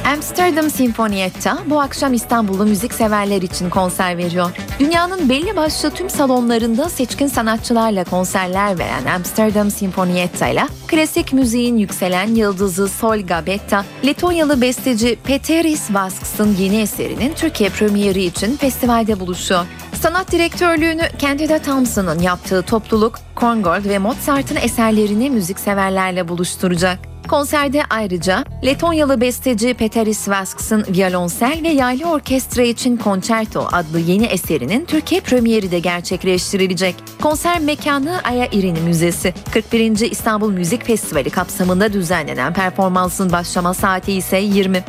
[0.06, 4.50] Amsterdam Sinfonietta bu akşam İstanbul'u müzik severler için konser veriyor.
[4.80, 12.34] Dünyanın belli başlı tüm salonlarında seçkin sanatçılarla konserler veren Amsterdam Sinfonietta ile klasik müziğin yükselen
[12.34, 19.66] yıldızı Solga Betta, Letonyalı besteci Peteris Vasks'ın yeni eserinin Türkiye premieri için festivalde buluşuyor.
[20.00, 27.11] Sanat direktörlüğünü Candida Thompson'ın yaptığı topluluk, Korngold ve Mozart'ın eserlerini müzikseverlerle buluşturacak.
[27.28, 34.84] Konserde ayrıca Letonyalı besteci Peteris Vasks'ın violonsel ve yaylı orkestra için Concerto adlı yeni eserinin
[34.84, 36.94] Türkiye premieri de gerçekleştirilecek.
[37.22, 39.34] Konser mekanı Aya İrini Müzesi.
[39.52, 40.10] 41.
[40.10, 44.84] İstanbul Müzik Festivali kapsamında düzenlenen performansın başlama saati ise 20.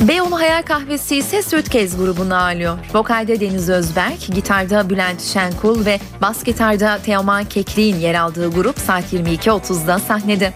[0.00, 2.78] Beyoğlu Hayal Kahvesi ise Sürtkez grubunu ağırlıyor.
[2.94, 9.12] Vokalde Deniz Özberk, gitarda Bülent Şenkul ve bas gitarda Teoman Kekli'nin yer aldığı grup saat
[9.12, 10.52] 22.30'da sahnede.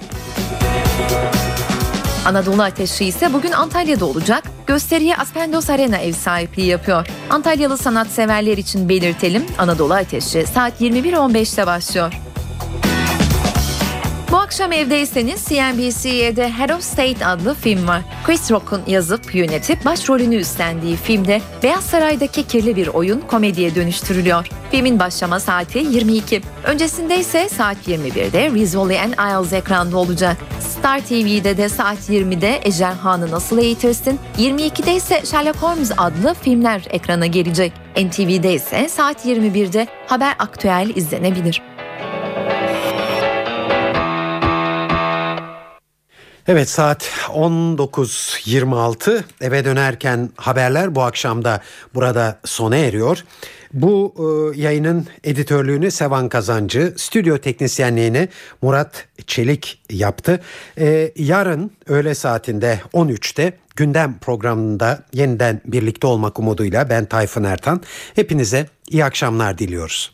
[2.26, 4.44] Anadolu Ateşi ise bugün Antalya'da olacak.
[4.66, 7.06] Gösteriye Aspendos Arena ev sahipliği yapıyor.
[7.30, 12.31] Antalyalı sanatseverler için belirtelim Anadolu Ateşi saat 21.15'te başlıyor.
[14.32, 18.02] Bu akşam evdeyseniz CNBC'de Head of State adlı film var.
[18.26, 24.48] Chris Rock'un yazıp yönetip başrolünü üstlendiği filmde Beyaz Saray'daki kirli bir oyun komediye dönüştürülüyor.
[24.70, 26.42] Filmin başlama saati 22.
[26.64, 30.36] Öncesinde ise saat 21'de Rizzoli and Isles ekranda olacak.
[30.60, 37.26] Star TV'de de saat 20'de Ejderhanı Nasıl Eğitirsin, 22'de ise Sherlock Holmes adlı filmler ekrana
[37.26, 37.72] gelecek.
[37.96, 41.71] NTV'de ise saat 21'de Haber Aktüel izlenebilir.
[46.48, 51.60] Evet saat 19.26 eve dönerken haberler bu akşam da
[51.94, 53.24] burada sona eriyor.
[53.72, 58.28] Bu e, yayının editörlüğünü Sevan Kazancı, stüdyo teknisyenliğini
[58.62, 60.40] Murat Çelik yaptı.
[60.78, 67.82] E, yarın öğle saatinde 13'te gündem programında yeniden birlikte olmak umuduyla ben Tayfun Ertan.
[68.14, 70.10] Hepinize iyi akşamlar diliyoruz.